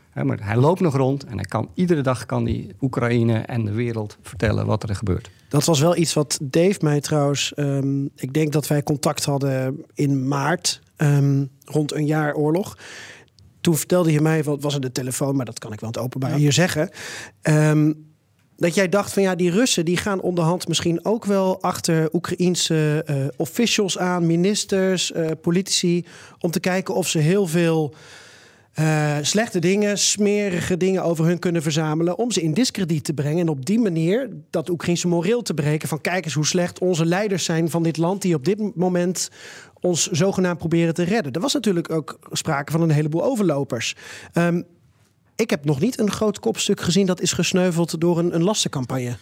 [0.09, 3.65] hè, maar hij loopt nog rond en hij kan, iedere dag kan hij Oekraïne en
[3.65, 5.29] de wereld vertellen wat er gebeurt.
[5.49, 7.53] Dat was wel iets wat Dave mij trouwens.
[7.53, 12.77] ehm, ik denk dat wij contact hadden in maart, ehm, rond een jaar oorlog.
[13.61, 15.99] Toen vertelde je mij, wat was er de telefoon, maar dat kan ik wel het
[15.99, 16.89] openbaar hier zeggen.
[17.41, 17.91] ehm,
[18.61, 23.03] dat jij dacht van ja, die Russen die gaan onderhand misschien ook wel achter Oekraïense
[23.05, 26.05] eh, officials aan, ministers, eh, politici,
[26.39, 27.93] om te kijken of ze heel veel
[28.71, 32.17] eh, slechte dingen, smerige dingen over hun kunnen verzamelen.
[32.17, 33.39] om ze in discrediet te brengen.
[33.39, 35.87] En op die manier dat Oekraïnse moreel te breken.
[35.87, 38.21] van kijk eens hoe slecht onze leiders zijn van dit land.
[38.21, 39.29] die op dit moment
[39.79, 41.33] ons zogenaamd proberen te redden.
[41.33, 43.95] Er was natuurlijk ook sprake van een heleboel overlopers.
[44.33, 44.61] Ehm,
[45.35, 49.17] ik heb nog niet een groot kopstuk gezien dat is gesneuveld door een, een lastencampagne.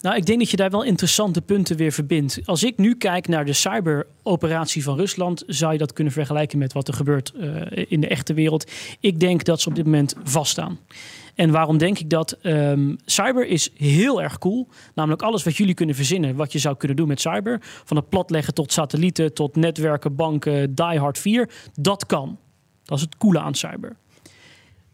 [0.00, 2.40] Nou, ik denk dat je daar wel interessante punten weer verbindt.
[2.44, 6.72] Als ik nu kijk naar de cyberoperatie van Rusland, zou je dat kunnen vergelijken met
[6.72, 8.70] wat er gebeurt eh, in de echte wereld.
[9.00, 10.78] Ik denk dat ze op dit moment vaststaan.
[11.34, 12.32] En waarom denk ik dat?
[12.32, 14.68] Ehm, cyber is heel erg cool.
[14.94, 17.58] Namelijk alles wat jullie kunnen verzinnen, wat je zou kunnen doen met cyber.
[17.84, 21.50] Van het platleggen tot satellieten, tot netwerken, banken, Die Hard 4.
[21.74, 22.38] Dat kan.
[22.84, 23.96] Dat is het coole aan cyber.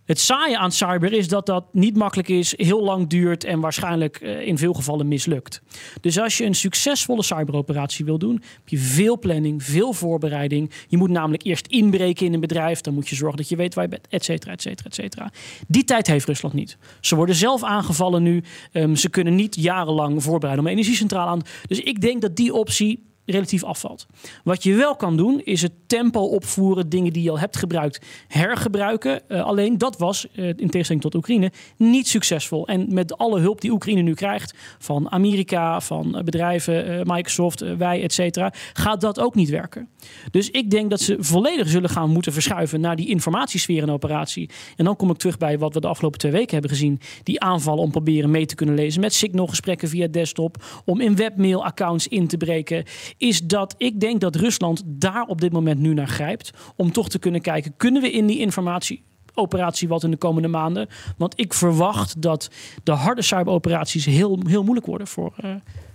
[0.09, 4.17] Het saaie aan cyber is dat dat niet makkelijk is, heel lang duurt en waarschijnlijk
[4.17, 5.63] eh, in veel gevallen mislukt.
[6.01, 10.71] Dus als je een succesvolle cyberoperatie wil doen, heb je veel planning, veel voorbereiding.
[10.89, 13.75] Je moet namelijk eerst inbreken in een bedrijf, dan moet je zorgen dat je weet
[13.75, 15.33] waar je bent, et cetera, et cetera, et cetera.
[15.67, 16.77] Die tijd heeft Rusland niet.
[17.01, 18.43] Ze worden zelf aangevallen nu.
[18.73, 21.43] Ehm, ze kunnen niet jarenlang voorbereiden om een energiecentrale aan.
[21.67, 24.07] Dus ik denk dat die optie relatief afvalt.
[24.45, 28.07] Wat je wel kan doen, is het tempo opvoeren, dingen die je al hebt gebruikt,
[28.29, 29.21] hergebruiken.
[29.29, 32.67] Uh, alleen dat was, uh, in tegenstelling tot Oekraïne, niet succesvol.
[32.67, 38.13] En met alle hulp die Oekraïne nu krijgt, van Amerika, van bedrijven, Microsoft, wij, et
[38.13, 39.89] cetera, gaat dat ook niet werken.
[40.31, 44.51] Dus ik denk dat ze volledig zullen gaan moeten verschuiven naar die informatiesfeer en operatie.
[44.77, 47.01] En dan kom ik terug bij wat we de afgelopen twee weken hebben gezien.
[47.23, 52.09] Die aanvallen om proberen mee te kunnen lezen met signalgesprekken via desktop, om in webmail-accounts
[52.09, 52.85] in te breken.
[53.19, 56.51] Is dat ik denk dat Rusland daar op dit moment nu naar grijpt.
[56.77, 59.07] Om toch te kunnen kijken, kunnen we in die informatie
[59.39, 60.89] operatie wat in de komende maanden.
[61.17, 62.51] Want ik verwacht dat
[62.83, 65.51] de harde cyberoperaties heel, heel moeilijk worden voor, uh,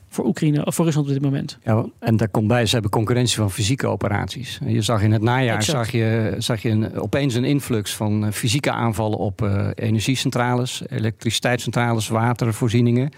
[0.07, 1.57] voor Oekraïne of voor Rusland op dit moment.
[1.63, 4.59] Ja, en daar komt bij, ze hebben concurrentie van fysieke operaties.
[4.65, 8.32] Je zag in het najaar zag je, zag je een, opeens een influx van eh,
[8.32, 13.11] fysieke aanvallen op uh, energiecentrales, elektriciteitscentrales, watervoorzieningen.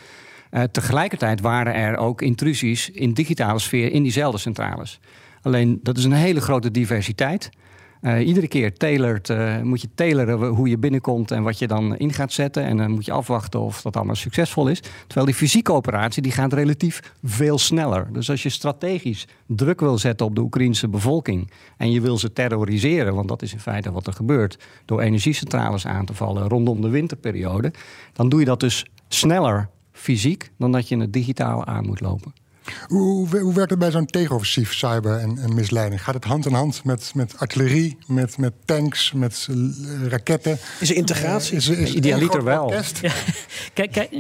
[0.56, 5.00] Uh, tegelijkertijd waren er ook intrusies in digitale sfeer in diezelfde centrales.
[5.42, 7.50] Alleen dat is een hele grote diversiteit.
[8.02, 11.98] Uh, iedere keer tailored, uh, moet je tailoren hoe je binnenkomt en wat je dan
[11.98, 12.64] in gaat zetten.
[12.64, 14.80] En dan moet je afwachten of dat allemaal succesvol is.
[14.80, 18.08] Terwijl die fysieke operatie die gaat relatief veel sneller.
[18.14, 22.34] Dus als je strategisch druk wil zetten op de Oekraïnse bevolking en je wil ze
[22.34, 26.82] terroriseren, want dat is in feite wat er gebeurt, door energiecentrales aan te vallen rondom
[26.82, 27.74] de winterperiode,
[28.14, 32.34] dan doe je dat dus sneller fysiek dan dat je het digitaal aan moet lopen.
[32.88, 36.04] Hoe, hoe, werkt het bij zo'n tegenoffensief, cyber en, en, misleiding?
[36.04, 40.58] Gaat het hand in hand met, met artillerie, met, met tanks, met uh, raketten?
[40.80, 41.52] Is er integratie?
[41.52, 42.72] Uh, is, is Idealiter wel.
[42.72, 42.82] Ja,
[43.74, 44.12] kijk, kijk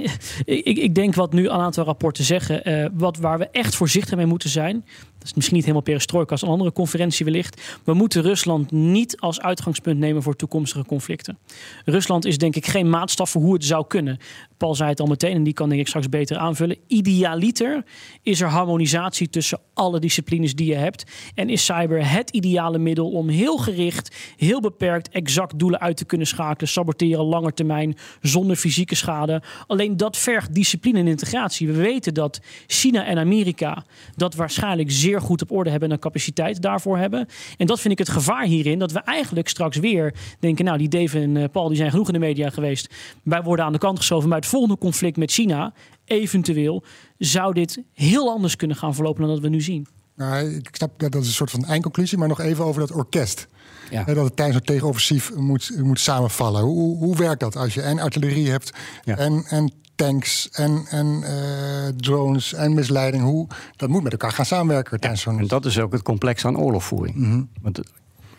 [0.46, 4.16] ik, ik, denk wat nu een aantal rapporten zeggen, uh, wat, waar we echt voorzichtig
[4.16, 4.86] mee moeten zijn,
[5.26, 7.80] is misschien niet helemaal perestrojka als een andere conferentie wellicht.
[7.84, 11.38] We moeten Rusland niet als uitgangspunt nemen voor toekomstige conflicten.
[11.86, 14.18] Rusland is denk ik geen maatstaf voor hoe het zou kunnen.
[14.58, 16.78] Paul zei het al meteen en die kan denk ik straks beter aanvullen.
[16.88, 17.84] Idealiter
[18.22, 21.04] is er harmonisatie tussen alle disciplines die je hebt.
[21.36, 26.06] En is cyber het ideale middel om heel gericht, heel beperkt, exact doelen uit te
[26.06, 26.70] kunnen schakelen.
[26.70, 29.42] Saboteren langer termijn, zonder fysieke schade.
[29.68, 31.68] Alleen dat vergt discipline en integratie.
[31.68, 33.84] We weten dat China en Amerika
[34.16, 37.28] dat waarschijnlijk zeer goed op orde hebben en een capaciteit daarvoor hebben.
[37.57, 40.89] En dat vind ik het gevaar hierin, dat we eigenlijk straks weer denken, nou die
[40.89, 42.93] Dave en eh, Paul die zijn genoeg in de media geweest.
[43.24, 45.74] Wij worden aan de kant geschoven bij het volgende conflict met China.
[46.05, 46.84] Eventueel
[47.18, 49.88] zou dit heel anders kunnen gaan verlopen dan dat we nu zien.
[50.16, 52.91] Nou, ik snap dat dat is een soort van eindconclusie, maar nog even over dat
[52.91, 53.47] orkest.
[53.89, 54.03] Ja.
[54.03, 56.61] dat het tijdens een tegenoffensief moet, moet samenvallen.
[56.61, 58.74] Hoe, hoe werkt dat als je en artillerie hebt
[59.05, 63.24] en, en tanks en, en uh, drones en misleiding.
[63.24, 65.39] Hoe, dat moet met elkaar gaan samenwerken zo'n...
[65.39, 67.16] En dat is ook het complex aan oorlogvoering.
[67.16, 67.50] -hmm.
[67.62, 67.80] Want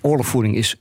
[0.00, 0.76] oorlogvoering is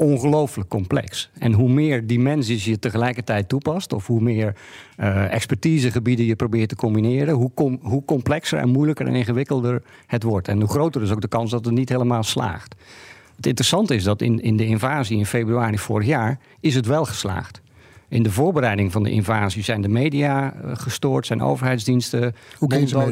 [0.00, 1.30] ongelooflijk complex.
[1.38, 4.56] En hoe meer dimensies je tegelijkertijd toepast, of hoe meer
[4.98, 10.22] uh, expertisegebieden je probeert te combineren, hoe, com hoe complexer en moeilijker en ingewikkelder het
[10.22, 10.48] wordt.
[10.48, 12.74] En hoe groter is ook de kans dat het niet helemaal slaagt.
[13.36, 17.04] Het interessante is dat in, in de invasie in februari vorig jaar is het wel
[17.04, 17.60] geslaagd.
[18.10, 22.34] In de voorbereiding van de invasie zijn de media eh, gestoord, zijn overheidsdiensten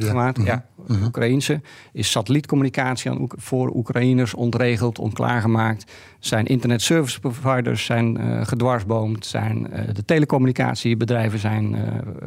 [0.04, 0.42] gemaakt.
[0.44, 1.04] Ja, mm -hmm.
[1.04, 1.60] Oekraïnse.
[1.92, 5.92] Is satellietcommunicatie aan, voor Oekraïners ontregeld, onklaargemaakt.
[6.18, 9.26] Zijn internet service providers zijn uh, gedwarsboomd.
[9.26, 11.80] Zijn, uh, de telecommunicatiebedrijven zijn, uh,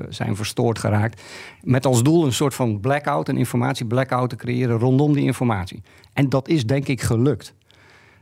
[0.10, 1.22] zijn verstoord geraakt.
[1.62, 5.82] Met als doel een soort van blackout, een informatie blackout te creëren rondom die informatie.
[6.14, 7.54] En dat is denk ik gelukt.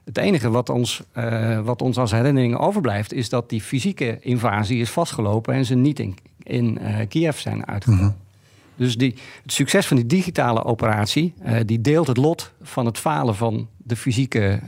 [0.09, 4.79] Het enige wat ons, uh, wat ons als herinnering overblijft, is dat die fysieke invasie
[4.79, 8.05] is vastgelopen en ze niet in, in uh, Kiev zijn uitgekomen.
[8.05, 8.27] Mm -hmm.
[8.75, 12.97] Dus die, het succes van die digitale operatie, uh, die deelt het lot van het
[12.97, 14.59] falen van de fysieke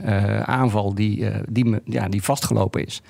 [0.44, 3.02] aanval die, die, ja, die vastgelopen is.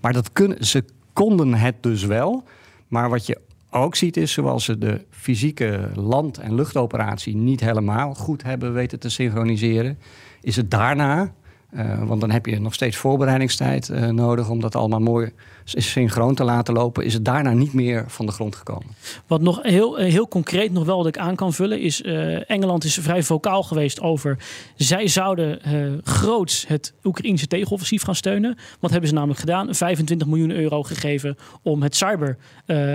[0.00, 2.44] Maar dat kun, ze konden het dus wel.
[2.88, 8.14] Maar wat je ook ziet is, zoals ze de fysieke land- en luchtoperatie niet helemaal
[8.14, 9.98] goed hebben weten te synchroniseren,
[10.40, 11.32] is het daarna
[12.04, 15.32] want dan heb je nog steeds voorbereidingstijd uh, nodig om dat allemaal mooi
[15.76, 17.04] synchroon te laten lopen.
[17.04, 18.86] Is het daarna niet meer van de grond gekomen?
[19.26, 22.02] Wat nog heel, heel concreet nog wel wat ik aan kan vullen is...
[22.02, 24.38] Uh, Engeland is vrij vocaal geweest over...
[24.76, 25.60] zij zouden
[26.04, 28.56] groots het Oekraïnse tegenoffensief gaan steunen.
[28.80, 29.74] Wat hebben ze namelijk gedaan?
[29.74, 32.38] 25 miljoen euro gegeven om het cyber,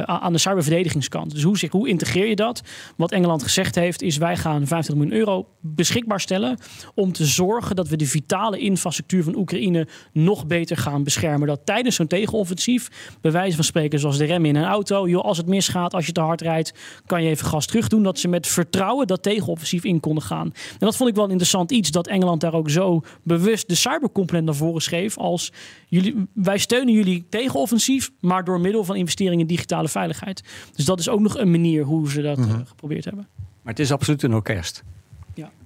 [0.05, 1.31] aan de cyberverdedigingskant.
[1.31, 2.61] Dus hoe, hoe integreer je dat?
[2.97, 6.57] Wat Engeland gezegd heeft is wij gaan 50 miljoen euro beschikbaar stellen...
[6.95, 11.47] om te zorgen dat we de vitale infrastructuur van Oekraïne nog beter gaan beschermen.
[11.47, 12.61] Dat tijdens zo'n tegenoffensief,
[13.21, 16.05] bij wijze van spreken zoals de rem in een auto, joh, als het misgaat, als
[16.05, 16.73] je te hard rijdt,
[17.05, 18.03] kan je even gas terug doen.
[18.03, 20.53] Dat ze met vertrouwen dat tegenoffensief in konden gaan.
[20.71, 24.45] En dat vond ik wel interessant iets, dat Engeland daar ook zo bewust de cybercomponent
[24.45, 25.51] naar voren schreef als
[25.87, 30.43] jullie, wij steunen jullie tegenoffensief, maar door middel van investeringen in digitale veiligheid.
[30.75, 32.65] Dus dat is ook nog een manier hoe ze dat mm -hmm.
[32.65, 33.27] geprobeerd hebben.
[33.37, 34.83] Maar het is absoluut een orkest.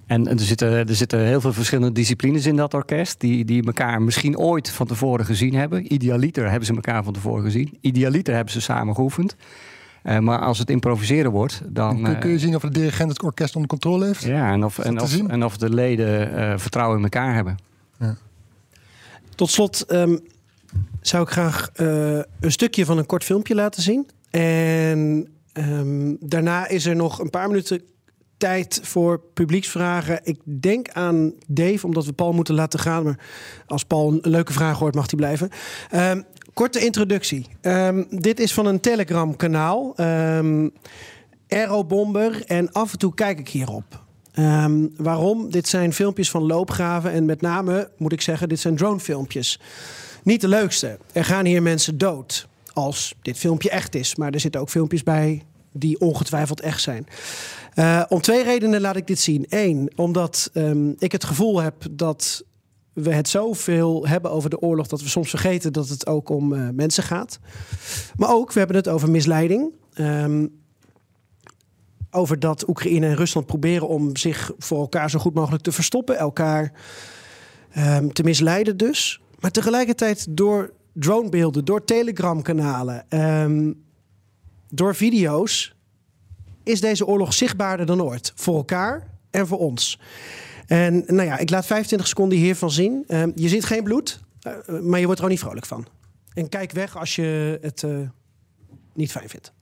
[0.08, 3.20] En er zitten, er zitten heel veel verschillende disciplines in dat orkest.
[3.20, 5.92] Die, die elkaar misschien ooit van tevoren gezien hebben.
[5.92, 7.78] Idealiter hebben ze elkaar van tevoren gezien.
[7.80, 9.36] Idealiter hebben ze samen geoefend.
[10.04, 12.02] Uh, maar als het improviseren wordt, dan.
[12.02, 14.22] Kun, kun, je zien of de dirigent het orkest onder controle heeft?
[14.22, 17.56] Ja, en of, en of, en of de leden uh, vertrouwen in elkaar hebben.
[17.98, 18.16] Ja.
[19.34, 20.20] Tot slot um,
[21.00, 24.08] zou ik graag uh, een stukje van een kort filmpje laten zien.
[24.30, 27.82] En um, daarna is er nog een paar minuten
[28.38, 30.20] tijd voor publieksvragen.
[30.22, 33.04] Ik denk aan Dave, omdat we Paul moeten laten gaan.
[33.04, 33.18] Maar
[33.66, 35.50] als Paul een leuke vraag hoort, mag hij blijven.
[35.94, 36.24] Um,
[36.54, 37.46] korte introductie.
[37.62, 39.94] Um, dit is van een Telegram-kanaal.
[39.96, 40.72] Um,
[41.48, 42.44] Aerobomber.
[42.46, 44.04] En af en toe kijk ik hierop.
[44.38, 45.50] Um, waarom?
[45.50, 47.12] Dit zijn filmpjes van loopgraven.
[47.12, 49.60] En met name, moet ik zeggen, dit zijn dronefilmpjes.
[50.22, 50.98] Niet de leukste.
[51.12, 52.48] Er gaan hier mensen dood.
[52.72, 54.16] Als dit filmpje echt is.
[54.16, 57.06] Maar er zitten ook filmpjes bij die ongetwijfeld echt zijn.
[57.78, 59.46] Uh, om twee redenen laat ik dit zien.
[59.48, 62.44] Eén, omdat um, ik het gevoel heb dat
[62.92, 66.52] we het zoveel hebben over de oorlog dat we soms vergeten dat het ook om
[66.52, 67.38] uh, mensen gaat.
[68.16, 69.72] Maar ook, we hebben het over misleiding.
[69.94, 70.60] Um,
[72.10, 76.16] over dat Oekraïne en Rusland proberen om zich voor elkaar zo goed mogelijk te verstoppen,
[76.16, 76.72] elkaar
[77.78, 79.20] um, te misleiden dus.
[79.40, 83.82] Maar tegelijkertijd door dronebeelden, door telegramkanalen, um,
[84.68, 85.76] door video's
[86.68, 88.32] is deze oorlog zichtbaarder dan ooit.
[88.34, 90.00] Voor elkaar en voor ons.
[90.66, 93.04] En nou ja, ik laat 25 seconden hiervan zien.
[93.08, 95.86] Uh, je ziet geen bloed, uh, maar je wordt er ook niet vrolijk van.
[96.34, 97.98] En kijk weg als je het uh,
[98.94, 99.52] niet fijn vindt.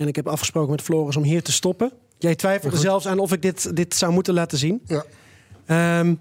[0.00, 1.92] En ik heb afgesproken met Floris om hier te stoppen.
[2.18, 4.82] Jij twijfelde ja, zelfs aan of ik dit, dit zou moeten laten zien.
[4.86, 5.98] Ja.
[5.98, 6.20] Um,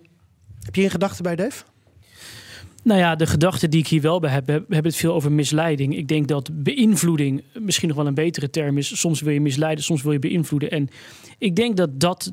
[0.60, 1.64] heb je een gedachte bij, Dave?
[2.84, 5.32] Nou ja, de gedachte die ik hier wel bij heb, we hebben het veel over
[5.32, 5.98] misleiding.
[5.98, 9.00] Ik denk dat beïnvloeding misschien nog wel een betere term is.
[9.00, 10.72] Soms wil je misleiden, soms wil je beïnvloeden.
[10.72, 10.90] En
[11.38, 12.32] ik denk dat dat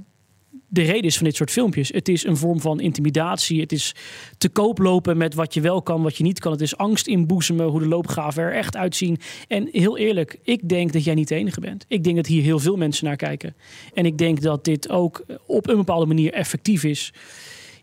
[0.69, 1.89] de reden is van dit soort filmpjes.
[1.89, 3.61] Het is een vorm van intimidatie.
[3.61, 3.95] Het is
[4.39, 6.53] te koop lopen met wat je wel kan, wat je niet kan.
[6.53, 9.19] Het is angst inboezemen, hoe de loopgraven er echt uitzien.
[9.49, 11.85] En heel eerlijk, ik denk dat jij niet de enige bent.
[11.89, 13.57] Ik denk dat hier heel veel mensen naar kijken.
[13.95, 17.13] En ik denk dat dit ook op een bepaalde manier effectief is.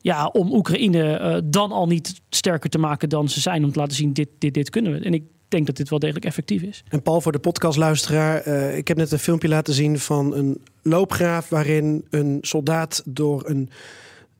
[0.01, 3.63] Ja, om Oekraïne uh, dan al niet sterker te maken dan ze zijn.
[3.63, 4.99] Om te laten zien, dit, dit, dit kunnen we.
[4.99, 6.83] En ik denk dat dit wel degelijk effectief is.
[6.89, 10.57] En Paul, voor de podcastluisteraar, uh, ik heb net een filmpje laten zien van een
[10.83, 13.69] loopgraaf waarin een soldaat door een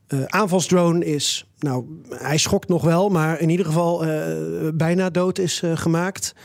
[0.07, 1.47] uh, aanvalsdrone is.
[1.59, 6.35] Nou, hij schokt nog wel, maar in ieder geval uh, bijna dood is uh, gemaakt.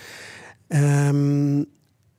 [0.69, 1.67] Um,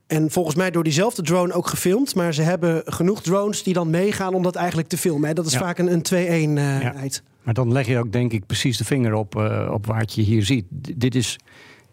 [0.08, 2.16] en volgens mij door diezelfde drone ook gefilmd.
[2.16, 5.28] Maar ze hebben genoeg drones die dan meegaan om dat eigenlijk te filmen.
[5.28, 5.34] Hè?
[5.34, 5.60] Dat is ja.
[5.60, 6.06] vaak een, een
[6.54, 7.14] 2-1-heid.
[7.16, 7.30] Ja.
[7.44, 9.36] Maar dan leg je ook denk ik precies de vinger op,
[9.72, 10.66] op waar je hier ziet.
[10.82, 11.38] D dit is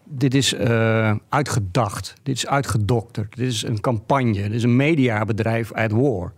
[0.09, 5.73] dit is uh, uitgedacht, dit is uitgedokterd, dit is een campagne, dit is een mediabedrijf
[5.73, 6.33] at war.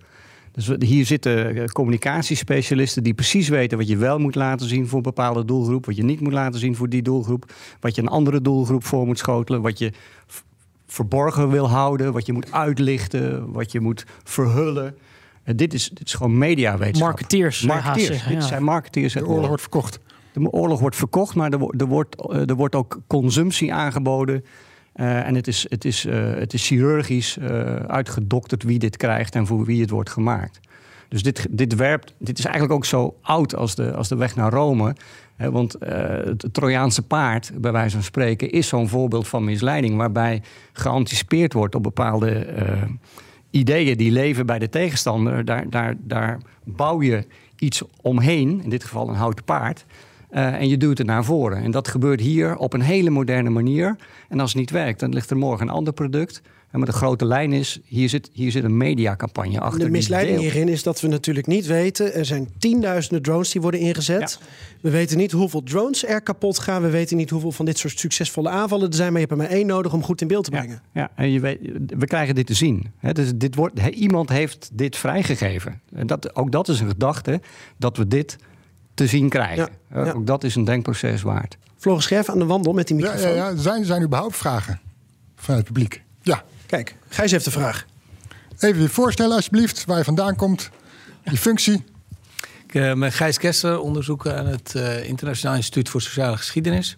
[0.51, 5.03] Dus hier zitten communicatiespecialisten die precies weten wat je wel moet laten zien voor een
[5.03, 8.41] bepaalde doelgroep, wat je niet moet laten zien voor die doelgroep, wat je een andere
[8.41, 9.91] doelgroep voor moet schotelen, wat je
[10.87, 14.97] verborgen wil houden, wat je moet uitlichten, wat je moet verhullen.
[15.43, 17.07] En dit, is, dit is gewoon mediawetenschap.
[17.07, 17.61] Marketeers.
[17.61, 18.23] Marketeers.
[18.23, 19.13] Dit zijn marketeers.
[19.13, 19.99] De oorlog wordt verkocht.
[20.43, 24.45] De oorlog wordt verkocht, maar er, er, wordt, er wordt ook consumptie aangeboden.
[24.95, 27.39] Uh, en het is, het, is, uh, het is chirurgisch
[27.87, 30.59] uitgedokterd wie dit krijgt en voor wie het wordt gemaakt.
[31.07, 34.35] Dus dit, dit, werpt, dit is eigenlijk ook zo oud als de, als de weg
[34.35, 34.95] naar Rome.
[35.35, 39.95] Hè, want het Trojaanse paard, bij wijze van spreken, is zo'n voorbeeld van misleiding.
[39.95, 40.41] Waarbij
[40.73, 42.47] geanticipeerd wordt op bepaalde
[43.49, 45.45] ideeën die leven bij de tegenstander.
[45.45, 47.25] Daar, daar, daar bouw je
[47.55, 49.85] iets omheen, in dit geval een houten paard.
[50.31, 51.63] Uh, en je duwt het naar voren.
[51.63, 53.95] En dat gebeurt hier op een hele moderne manier.
[54.29, 56.41] En als het niet werkt, dan ligt er morgen een ander product.
[56.71, 59.79] En met de grote lijn is, hier zit, hier zit een mediacampagne achter.
[59.79, 62.13] De misleiding hierin is dat we natuurlijk niet weten.
[62.13, 64.39] Er zijn tienduizenden drones die worden ingezet.
[64.41, 64.47] Ja.
[64.81, 66.81] We weten niet hoeveel drones er kapot gaan.
[66.81, 69.11] We weten niet hoeveel van dit soort succesvolle aanvallen er zijn.
[69.11, 70.81] Maar je hebt er maar één nodig om goed in beeld te brengen.
[70.93, 71.11] Ja, ja.
[71.15, 71.59] en je weet,
[71.97, 72.91] we krijgen dit te zien.
[72.97, 75.81] He, dus dit wordt, he, iemand heeft dit vrijgegeven.
[75.93, 77.41] En dat, ook dat is een gedachte,
[77.77, 78.37] dat we dit
[78.99, 79.69] te zien krijgen.
[79.93, 80.11] Ja, ja.
[80.11, 81.57] Ook dat is een denkproces waard.
[81.77, 83.35] Floris Scherf aan de wandel met die microfoon.
[83.35, 84.79] Ja, ja, Zijn, zijn überhaupt vragen
[85.35, 86.03] van het publiek?
[86.21, 86.43] Ja.
[86.65, 87.85] Kijk, Gijs heeft de vraag.
[88.59, 90.69] Even je voorstellen alsjeblieft, waar je vandaan komt,
[91.23, 91.83] je functie.
[92.67, 94.73] Ik ben Gijs Kester, onderzoeker aan het
[95.03, 96.97] Internationaal Instituut voor Sociale Geschiedenis.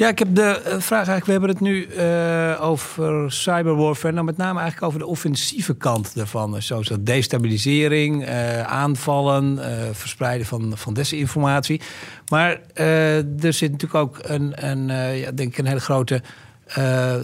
[0.00, 1.24] Ja, ik heb de eh, vraag eigenlijk.
[1.24, 4.14] We hebben het nu uh, over cyberwarfare.
[4.14, 6.62] Nou, met name eigenlijk over de offensieve kant daarvan.
[6.62, 9.58] Zoals dat destabilisering, uh, aanvallen,
[9.94, 11.80] verspreiden van, van desinformatie.
[12.28, 14.86] Maar er zit natuurlijk ook een, een
[15.16, 16.22] ja, denk ik een hele grote
[16.78, 17.14] uh,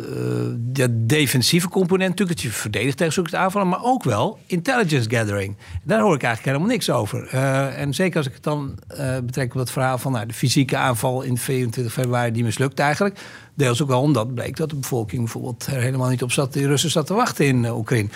[0.59, 5.57] de defensieve component natuurlijk, dat je verdedigt tegen zulke aanvallen, maar ook wel intelligence gathering.
[5.83, 7.29] Daar hoor ik eigenlijk helemaal niks over.
[7.35, 10.35] Uh, en zeker als ik het dan uh, betrek op het verhaal van nou, de
[10.35, 13.19] fysieke aanval in 24 februari, die mislukt eigenlijk.
[13.55, 16.67] Deels ook wel omdat bleek dat de bevolking bijvoorbeeld er helemaal niet op zat, die
[16.67, 18.09] Russen zat te wachten in Oekraïne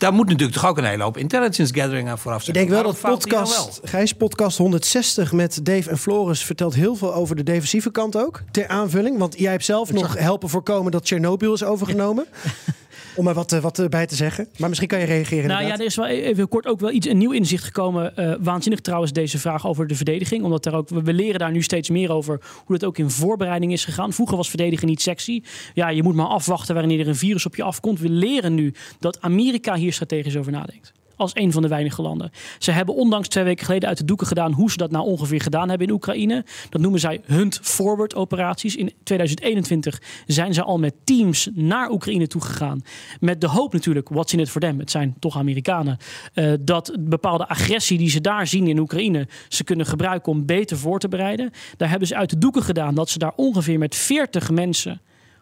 [0.00, 2.56] daar moet natuurlijk toch ook een hele hoop intelligence gathering aan vooraf zijn.
[2.56, 7.14] Ik denk wel dat podcast, Gijs, podcast 160 met Dave en Floris vertelt heel veel
[7.14, 8.42] over de defensieve kant ook.
[8.50, 12.26] Ter aanvulling, want jij hebt zelf nog helpen voorkomen dat Chernobyl is overgenomen.
[13.14, 14.48] om er wat, eh, wat bij te zeggen.
[14.58, 15.48] Maar misschien kan je reageren.
[15.48, 18.12] Nou ja, er is wel e- even kort ook wel iets een nieuw inzicht gekomen.
[18.16, 20.44] Uh, waanzinnig trouwens deze vraag over de verdediging.
[20.44, 23.72] Omdat er ook, we leren daar nu steeds meer over hoe het ook in voorbereiding
[23.72, 24.12] is gegaan.
[24.12, 25.42] Vroeger was verdedigen niet sexy.
[25.74, 28.00] Ja, je moet maar afwachten wanneer er een virus op je afkomt.
[28.00, 32.30] We leren nu dat Amerika hier strategisch over nadenkt als een van de weinige landen.
[32.58, 35.40] Ze hebben ondanks twee weken geleden uit de doeken gedaan hoe ze dat nou ongeveer
[35.40, 36.44] gedaan hebben in Oekraïne.
[36.68, 38.76] Dat noemen zij hunt forward operaties.
[38.76, 42.82] In 2021 zijn ze al met teams naar Oekraïne toegegaan.
[43.20, 44.78] Met de hoop natuurlijk, what's in it for them?
[44.78, 45.96] Het zijn toch Amerikanen.
[46.34, 50.78] Uh, dat bepaalde agressie die ze daar zien in Oekraïne ze kunnen gebruiken om beter
[50.78, 51.50] voor te bereiden.
[51.76, 55.00] Daar hebben ze uit de doeken gedaan dat ze daar ongeveer met 40 mensen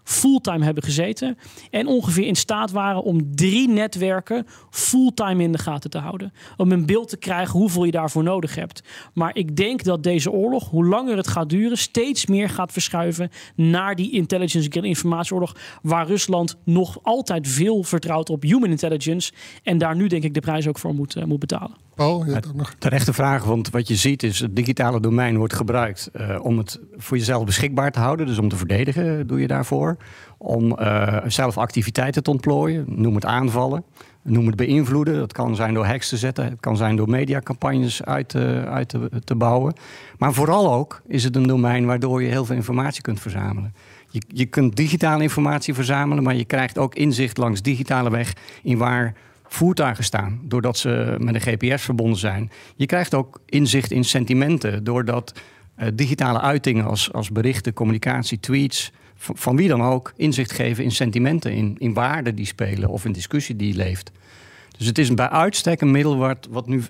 [0.09, 1.39] fulltime hebben gezeten.
[1.71, 6.33] En ongeveer in staat waren om drie netwerken fulltime in de gaten te houden.
[6.57, 8.83] Om een beeld te krijgen hoeveel je daarvoor nodig hebt.
[9.15, 13.31] Maar ik denk dat deze oorlog, hoe langer het gaat duren, steeds meer gaat verschuiven
[13.55, 15.57] naar die intelligence en informatieoorlog.
[15.83, 19.33] Waar Rusland nog altijd veel vertrouwt op human intelligence.
[19.63, 21.88] En daar nu denk ik de prijs ook voor moet, uh, moet betalen.
[21.99, 22.75] Paul, je hebt ook nog.
[22.79, 26.81] Terechte vraag, want wat je ziet is het digitale domein wordt gebruikt uh, om het
[26.97, 28.27] voor jezelf beschikbaar te houden.
[28.27, 29.97] Dus om te verdedigen doe je daarvoor.
[30.37, 33.85] Om uh, zelf activiteiten te ontplooien, noem het aanvallen.
[34.23, 35.15] Noem het beïnvloeden.
[35.15, 36.45] Dat kan zijn door hacks te zetten.
[36.45, 39.75] Het kan zijn door mediacampagnes uit, uh, uit te, te, bouwen.
[40.19, 43.75] Maar vooral ook is het een domein waardoor je heel veel informatie kunt verzamelen.
[44.11, 48.33] Je, je kunt digitale informatie verzamelen, maar je krijgt ook inzicht langs digitale weg
[48.63, 49.15] in waar
[49.49, 52.51] voertuigen staan, doordat ze met een GPS verbonden zijn.
[52.77, 55.33] Je krijgt ook inzicht in sentimenten, doordat
[55.79, 60.91] uh, digitale uitingen als, als berichten, communicatie, tweets, van, wie dan ook, inzicht geven in
[60.91, 64.11] sentimenten, in, in waarden die spelen of in discussie die leeft.
[64.77, 66.83] Dus het is bij uitstek een middel wat, wat nu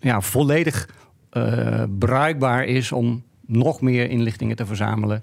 [0.00, 0.88] ja, volledig
[1.32, 5.22] uh, bruikbaar is om nog meer inlichtingen te verzamelen,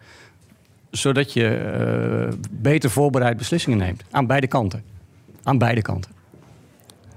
[0.91, 4.03] zodat je uh, beter voorbereid beslissingen neemt.
[4.11, 4.83] Aan beide kanten.
[5.43, 6.11] Aan beide kanten.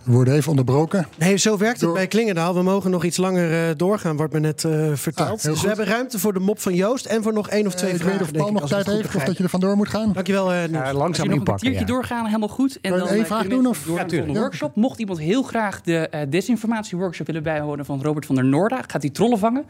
[0.03, 1.07] We worden even onderbroken.
[1.19, 2.55] Nee, zo werkt het bij Klingendaal.
[2.55, 5.39] We mogen nog iets langer uh, doorgaan, wordt me net uh, verteld.
[5.39, 7.75] Ah, dus we hebben ruimte voor de mop van Joost en voor nog één of
[7.75, 8.15] twee uh, vragen.
[8.15, 10.13] Ik weet of Paul nog tijd heeft of dat je er vandoor moet gaan.
[10.13, 11.33] Dankjewel, uh, ja, langzaam inpakken.
[11.33, 11.87] Een kwartiertje ja.
[11.87, 12.79] doorgaan, helemaal goed.
[12.81, 13.67] En dan één vraag doen?
[13.67, 13.87] Of?
[14.09, 14.77] Ja, workshop.
[14.77, 19.11] Mocht iemand heel graag de desinformatie-workshop willen bijhouden van Robert van der Noorda, gaat hij
[19.11, 19.65] trollen vangen.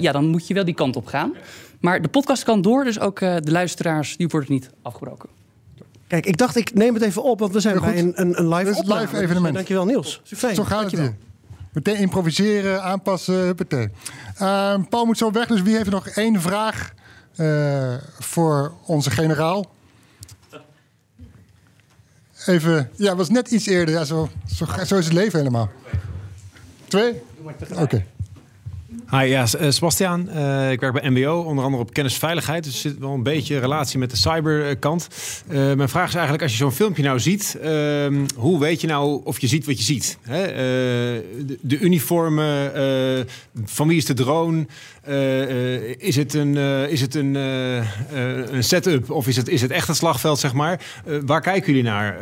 [0.00, 1.32] ja, dan moet je wel die kant op gaan.
[1.80, 5.41] Maar de podcast kan door, dus ook de luisteraars, die worden niet afgebroken.
[6.12, 8.48] Kijk, ik dacht, ik neem het even op, want we zijn bij een, een, een
[8.48, 9.54] live, live evenement.
[9.54, 10.20] Dankjewel, Niels.
[10.54, 11.16] Zo gaat het hier.
[11.72, 13.92] Meteen improviseren, aanpassen, meteen.
[14.40, 16.92] Uh, Paul moet zo weg, dus wie heeft nog één vraag
[17.36, 19.74] uh, voor onze generaal?
[22.46, 23.94] Even, ja, was net iets eerder.
[23.94, 25.70] Ja, zo, zo, zo is het leven helemaal.
[26.88, 27.22] Twee?
[27.70, 27.80] Oké.
[27.80, 28.06] Okay.
[29.10, 30.28] Hi, ja, uh, Sebastiaan.
[30.34, 32.64] Uh, ik werk bij MBO, onder andere op kennisveiligheid.
[32.64, 35.08] Dus er zit wel een beetje relatie met de cyberkant.
[35.48, 37.58] Uh, mijn vraag is eigenlijk, als je zo'n filmpje nou ziet...
[37.62, 40.18] Ehm, hoe weet je nou of je ziet wat je ziet?
[40.22, 40.46] Hè?
[41.46, 42.72] De, de, uniformen,
[43.64, 44.66] van wie is de drone?
[45.98, 46.56] is het een,
[46.88, 50.80] is het een, een setup of is het, is het echt een slagveld, zeg maar?
[51.26, 52.16] waar kijken jullie naar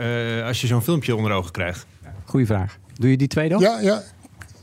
[0.45, 1.87] als je zo'n filmpje onder ogen krijgt?
[2.25, 2.79] Goeie vraag.
[2.95, 3.61] Doe je die twee dan?
[3.61, 4.03] Ja, ja.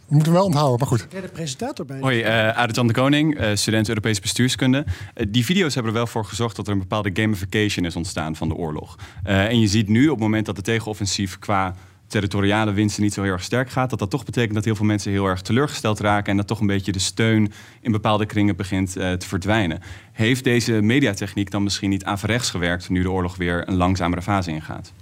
[0.07, 1.07] We moeten wel onthouden, maar goed.
[1.09, 1.99] Ja, de presentator bij.
[1.99, 4.85] Hoi, uh, Jan de Koning, uh, student Europese bestuurskunde.
[4.87, 8.35] Uh, die video's hebben er wel voor gezorgd dat er een bepaalde gamification is ontstaan
[8.35, 8.95] van de oorlog.
[9.23, 11.75] en je ziet nu op het moment dat de tegenoffensief qua
[12.07, 14.85] territoriale winsten niet zo heel erg sterk gaat, dat dat toch betekent dat heel veel
[14.85, 17.51] mensen heel erg teleurgesteld raken en dat toch een beetje de steun
[17.81, 19.79] in bepaalde kringen begint te verdwijnen.
[20.11, 24.51] Heeft deze mediatechniek dan misschien niet averechts gewerkt nu de oorlog weer een langzamere fase
[24.51, 24.93] ingaat?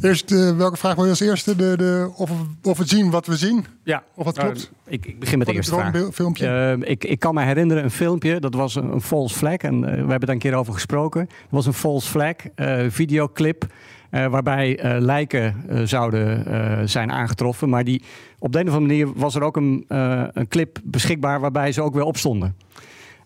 [0.00, 1.56] Eerst, uh, welke vraag wil je als eerste?
[1.56, 2.30] De, de, of,
[2.62, 3.66] of we zien wat we zien?
[3.84, 4.02] Ja.
[4.14, 4.70] Of dat klopt?
[4.86, 6.08] Uh, ik, ik, begin met de eerste vraag.
[6.12, 6.76] filmpje?
[6.80, 9.56] Uh, ik, ik kan me herinneren een filmpje, dat was een, een false flag.
[9.56, 11.20] En we hebben daar een keer over gesproken.
[11.20, 12.34] Het was een false flag
[12.88, 13.66] videoclip.
[14.10, 17.68] eh, waarbij eh, lijken eh, zouden eh, zijn aangetroffen.
[17.68, 18.02] Maar die,
[18.38, 21.72] op de een of andere manier was er ook een, eh, een clip beschikbaar waarbij
[21.72, 22.56] ze ook weer opstonden.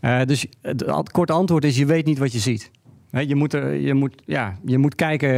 [0.00, 2.70] Eh, dus het korte antwoord is: je weet niet wat je ziet.
[3.20, 5.30] Je, moet je, moet, ja, je moet kijken,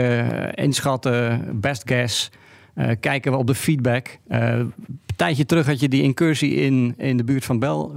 [0.54, 2.30] eh, inschatten, best guess.
[2.74, 4.18] eh, kijken we op de feedback.
[4.28, 4.72] Eh, een
[5.16, 7.92] tijdje terug had je die incursie in, in de buurt van Bel,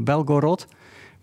[0.00, 0.66] Belgorod.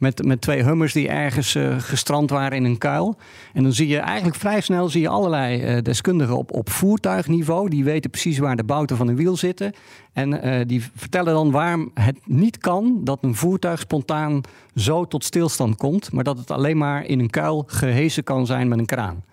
[0.04, 3.18] Met, met twee hummers die ergens eh, gestrand waren in een kuil.
[3.54, 7.70] En dan zie je eigenlijk vrij snel zie je allerlei eh, deskundigen op, op voertuigniveau.
[7.70, 9.74] Die weten precies waar de bouten van een wiel zitten.
[10.14, 14.42] En eh, die vertellen dan waarom het niet kan dat een voertuig spontaan
[14.76, 16.12] zo tot stilstand komt.
[16.12, 19.24] Maar dat het alleen maar in een kuil gehezen kan zijn met een kraan.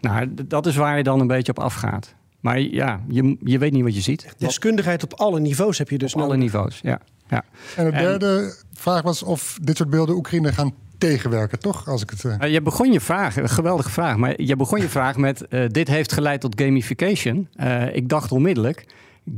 [0.00, 2.14] Nou, dat is waar je dan een beetje op afgaat.
[2.40, 4.34] Maar ja, je, je weet niet wat je ziet.
[4.38, 6.42] Deskundigheid op alle niveaus heb je dus Op alle nodig.
[6.44, 7.00] niveaus, ja.
[7.28, 7.44] Ja.
[7.76, 11.88] En de En- derde vraag was of dit soort beelden Oekraïne gaan tegenwerken, toch?
[11.88, 14.88] Als ik het, Uh, je begon je vraag, een geweldige vraag, maar je begon je
[14.88, 17.48] vraag met: eh, dit heeft geleid tot gamification.
[17.92, 18.86] Ik dacht onmiddellijk: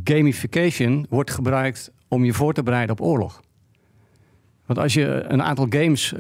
[0.05, 3.41] gamification wordt gebruikt om je voor te bereiden op oorlog.
[4.67, 6.15] Want als je een aantal games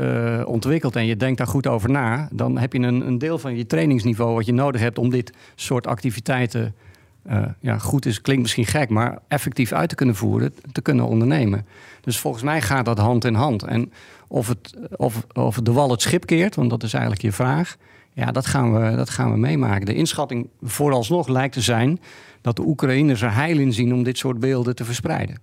[0.44, 3.56] ontwikkelt en je denkt daar goed over na, dan heb je een, een deel van
[3.56, 6.74] je trainingsniveau wat je nodig hebt om dit soort activiteiten,
[7.29, 11.07] eh, ja, goed is, klinkt misschien gek, maar effectief uit te kunnen voeren, te kunnen
[11.07, 11.66] ondernemen.
[12.01, 13.62] Dus volgens mij gaat dat hand in hand.
[13.62, 13.93] En
[14.29, 17.76] of, het, of, of de wal het schip keert, want dat is eigenlijk je vraag.
[18.12, 19.87] Ja, dat gaan, we, dat gaan we meemaken.
[19.87, 22.01] De inschatting vooralsnog lijkt te zijn
[22.41, 25.41] dat de Oekraïners er heil in zien om dit soort beelden te verspreiden.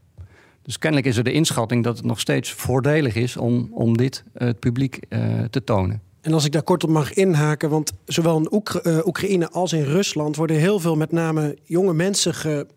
[0.62, 4.24] Dus kennelijk is er de inschatting dat het nog steeds voordelig is om, om dit
[4.34, 5.20] eh, het publiek eh,
[5.50, 6.02] te tonen.
[6.26, 8.46] En als ik daar kort op mag inhaken, want zowel in
[8.82, 12.68] eh, Oekraïne als in Rusland worden heel veel met name jonge mensen ge-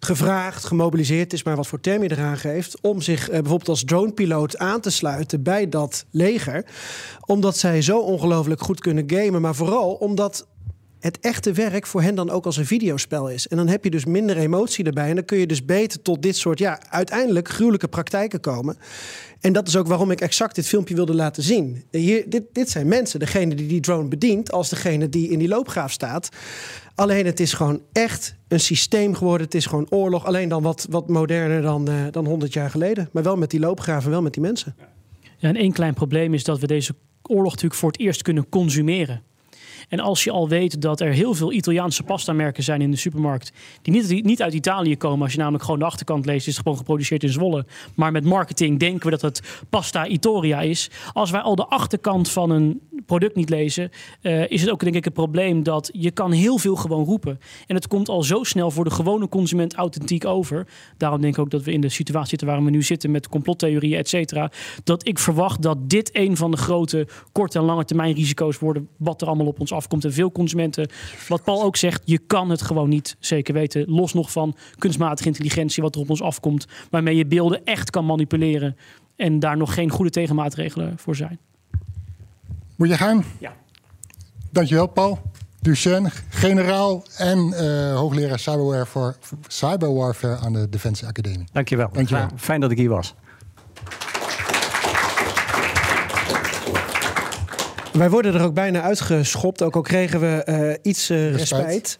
[0.00, 3.84] gevraagd, gemobiliseerd, is maar wat voor term je eraan geeft, om zich eh, bijvoorbeeld als
[3.84, 6.64] dronepiloot aan te sluiten bij dat leger.
[7.26, 10.46] Omdat zij zo ongelooflijk goed kunnen gamen, maar vooral omdat
[11.00, 13.46] het echte werk voor hen dan ook als een videospel is.
[13.48, 15.08] En dan heb je dus minder emotie erbij.
[15.08, 18.76] En dan kun je dus beter tot dit soort, ja, uiteindelijk gruwelijke praktijken komen.
[19.40, 21.84] En dat is ook waarom ik exact dit filmpje wilde laten zien.
[21.90, 25.48] Hier, dit, dit zijn mensen, degene die die drone bedient, als degene die in die
[25.48, 26.28] loopgraaf staat.
[26.94, 29.46] Alleen het is gewoon echt een systeem geworden.
[29.46, 30.24] Het is gewoon oorlog.
[30.24, 33.08] Alleen dan wat, wat moderner dan, eh, dan 100 jaar geleden.
[33.12, 34.76] Maar wel met die loopgraven, wel met die mensen.
[35.36, 38.48] Ja, en één klein probleem is dat we deze oorlog natuurlijk voor het eerst kunnen
[38.48, 39.22] consumeren.
[39.88, 43.52] En als je al weet dat er heel veel Italiaanse pastamerken zijn in de supermarkt.
[43.82, 45.22] die niet, uit Italië komen.
[45.22, 47.66] Als je namelijk gewoon de achterkant leest, is het gewoon geproduceerd in Zwolle.
[47.94, 50.90] Maar met marketing denken we dat het pasta Itoria is.
[51.12, 54.94] Als wij al de achterkant van een product niet lezen, eh, is het ook denk
[54.94, 57.40] ik het probleem dat je kan heel veel gewoon roepen.
[57.66, 60.66] En het komt al zo snel voor de gewone consument authentiek over.
[60.96, 63.28] Daarom denk ik ook dat we in de situatie zitten waar we nu zitten met
[63.28, 64.50] complottheorieën, et cetera.
[64.84, 68.88] Dat ik verwacht dat dit een van de grote korte en lange termijn risico's worden.
[68.96, 70.04] Wat er allemaal op ons afkomt.
[70.04, 70.88] En veel consumenten,
[71.28, 73.90] wat Paul ook zegt, je kan het gewoon niet zeker weten.
[73.90, 76.66] Los nog van kunstmatige intelligentie, wat er op ons afkomt.
[76.90, 78.76] Waarmee je beelden echt kan manipuleren.
[79.16, 81.38] En daar nog geen goede tegenmaatregelen voor zijn.
[82.76, 83.24] Moet je gaan?
[83.38, 83.52] Ja.
[84.50, 85.18] Dankjewel, Paul.
[85.60, 89.14] Duchesne, generaal en eh, hoogleraar cyberwarfare,
[89.46, 91.46] cyberwarfare aan de Defensie Academie.
[91.52, 91.88] Dankjewel.
[91.92, 92.28] Dankjewel.
[92.36, 93.14] Fijn dat ik hier was.
[97.92, 99.62] Wij worden er ook bijna uitgeschopt.
[99.62, 101.50] Ook al kregen we eh, iets eh, Respect.
[101.50, 101.98] respijt.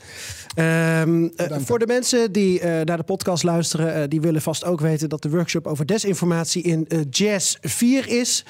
[0.54, 4.64] Ehm, eh, voor de mensen die eh, naar de podcast luisteren, eh, die willen vast
[4.64, 8.44] ook weten dat de workshop over desinformatie in eh, Jazz 4 is.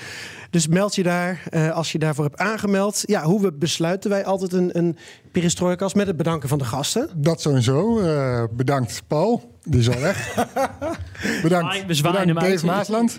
[0.50, 3.02] Dus meld je daar eh, als je daarvoor hebt aangemeld.
[3.06, 4.96] Ja, hoe we besluiten wij altijd een, een
[5.32, 7.08] perestroikas met het bedanken van de gasten.
[7.16, 8.00] Dat sowieso.
[8.00, 9.56] Eh, bedankt, Paul.
[9.64, 10.34] Die is al weg.
[11.42, 12.66] bedankt, we bedankt Dave.
[12.66, 13.18] Maasland.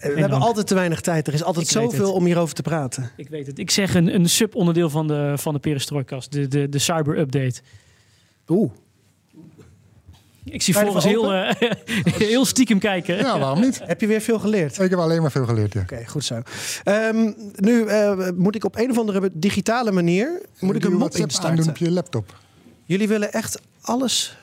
[0.00, 1.26] We hebben altijd te weinig tijd.
[1.26, 3.10] Er is altijd Ik zoveel om hierover te praten.
[3.16, 3.58] Ik weet het.
[3.58, 6.32] Ik zeg een, een subonderdeel van de, van de perestrojkast.
[6.32, 7.60] De, de, de cyber update.
[8.48, 8.70] Oeh.
[10.44, 11.70] Ik zie volgens heel, eh,
[12.28, 13.16] heel stiekem kijken.
[13.16, 13.80] Ja, waarom niet?
[13.84, 14.78] Heb je weer veel geleerd?
[14.78, 15.80] Ik heb alleen maar veel geleerd, ja.
[15.80, 16.42] Oké, goed zo.
[16.84, 21.14] Ehm, nu eh, moet ik op een of andere digitale manier moet ik een mop
[21.14, 21.68] instarten.
[21.68, 22.36] op je laptop.
[22.84, 24.36] Jullie willen echt alles.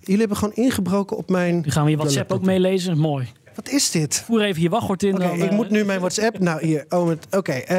[0.00, 1.54] Jullie hebben gewoon ingebroken op mijn.
[1.54, 2.98] Nu gaan we je WhatsApp ook meelezen.
[2.98, 3.32] Mooi.
[3.54, 4.22] Wat is dit?
[4.26, 5.14] Voer even je wachtwoord in.
[5.14, 6.38] Oké, ik eh, moet nu mijn WhatsApp.
[6.38, 6.84] Nou, hier.
[6.88, 7.76] Oh, Oké, eh,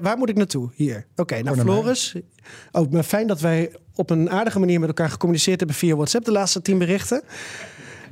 [0.00, 0.70] waar moet ik naartoe?
[0.74, 1.06] Hier.
[1.16, 1.74] Oké, nou, naar mij.
[1.74, 2.14] Floris.
[2.72, 6.24] Oh, maar fijn dat wij op een aardige manier met elkaar gecommuniceerd hebben via WhatsApp
[6.24, 7.22] de laatste tien berichten.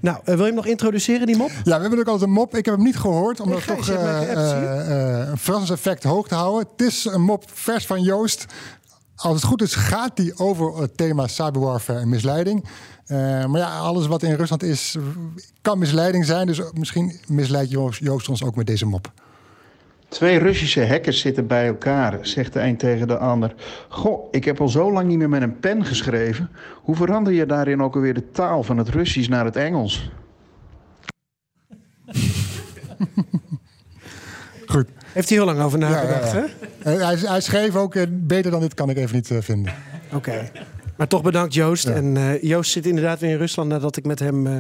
[0.05, 1.51] Nou, eh, wil je hem nog introduceren, die mop?
[1.65, 2.57] Ja, we hebben ook altijd een mop.
[2.57, 6.29] Ik heb hem niet gehoord, om Nee, dat toch eh, eh, eh, een verrassingseffect hoog
[6.29, 6.69] te houden.
[6.77, 8.47] Het is een mop vers van Joost.
[9.17, 12.65] Als het goed is, gaat die over het thema cyberwarfare en misleiding.
[13.07, 14.97] Eh, maar ja, alles wat in Rusland is,
[15.63, 16.47] kan misleiding zijn.
[16.47, 19.13] Dus misschien misleidt Joost, Joost ons ook met deze mop.
[20.09, 23.55] Twee Russische hackers zitten bij elkaar, zegt de een tegen de ander.
[23.89, 26.51] Goh, ik heb al zo lang niet meer met een pen geschreven.
[26.83, 30.11] Hoe verander je daarin ook alweer de taal van het Russisch naar het Engels?
[34.67, 34.89] Goed.
[35.13, 36.47] Heeft hij heel lang over nagedacht, ja, ja.
[36.93, 39.73] Eh, hij, hij schreef ook, eh, beter dan dit kan ik even niet eh, vinden.
[39.75, 40.17] hè?
[40.17, 40.51] Oké.
[40.97, 41.85] Maar toch bedankt Joost.
[41.85, 44.57] En eh, Joost zit inderdaad weer in Rusland nadat ik met hem eh,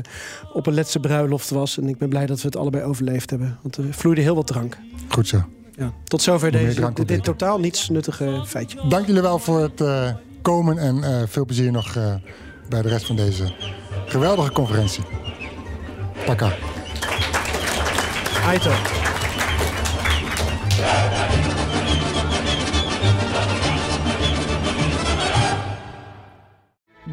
[0.52, 1.78] op een letse bruiloft was.
[1.78, 3.58] En ik ben blij dat we het allebei overleefd hebben.
[3.62, 4.78] Want er vloeide heel wat drank.
[5.08, 5.44] Goed zo.
[5.76, 5.92] Ja.
[6.04, 8.88] Tot zover deze, dit, dit totaal niets nuttige feitje.
[8.88, 10.10] Dank jullie wel voor het eh,
[10.42, 11.92] komen en veel plezier nog
[12.68, 13.54] bij de rest van deze
[14.06, 15.04] geweldige conferentie.
[16.26, 16.52] Taka.
[18.46, 19.03] Aito.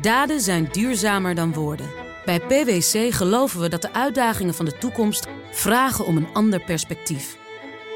[0.02, 1.90] Daden zijn duurzamer dan woorden.
[2.26, 7.38] Bij PwC geloven we dat de uitdagingen van de toekomst vragen om een ander perspectief.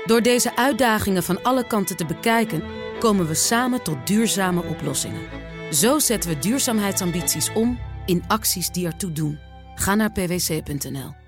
[0.06, 2.64] Door deze uitdagingen van alle kanten te bekijken,
[3.00, 5.22] komen we samen tot duurzame oplossingen.
[5.72, 9.40] Zo zetten we duurzaamheidsambities om in acties die ertoe doen.
[9.76, 11.25] Ga naar pwc.nl.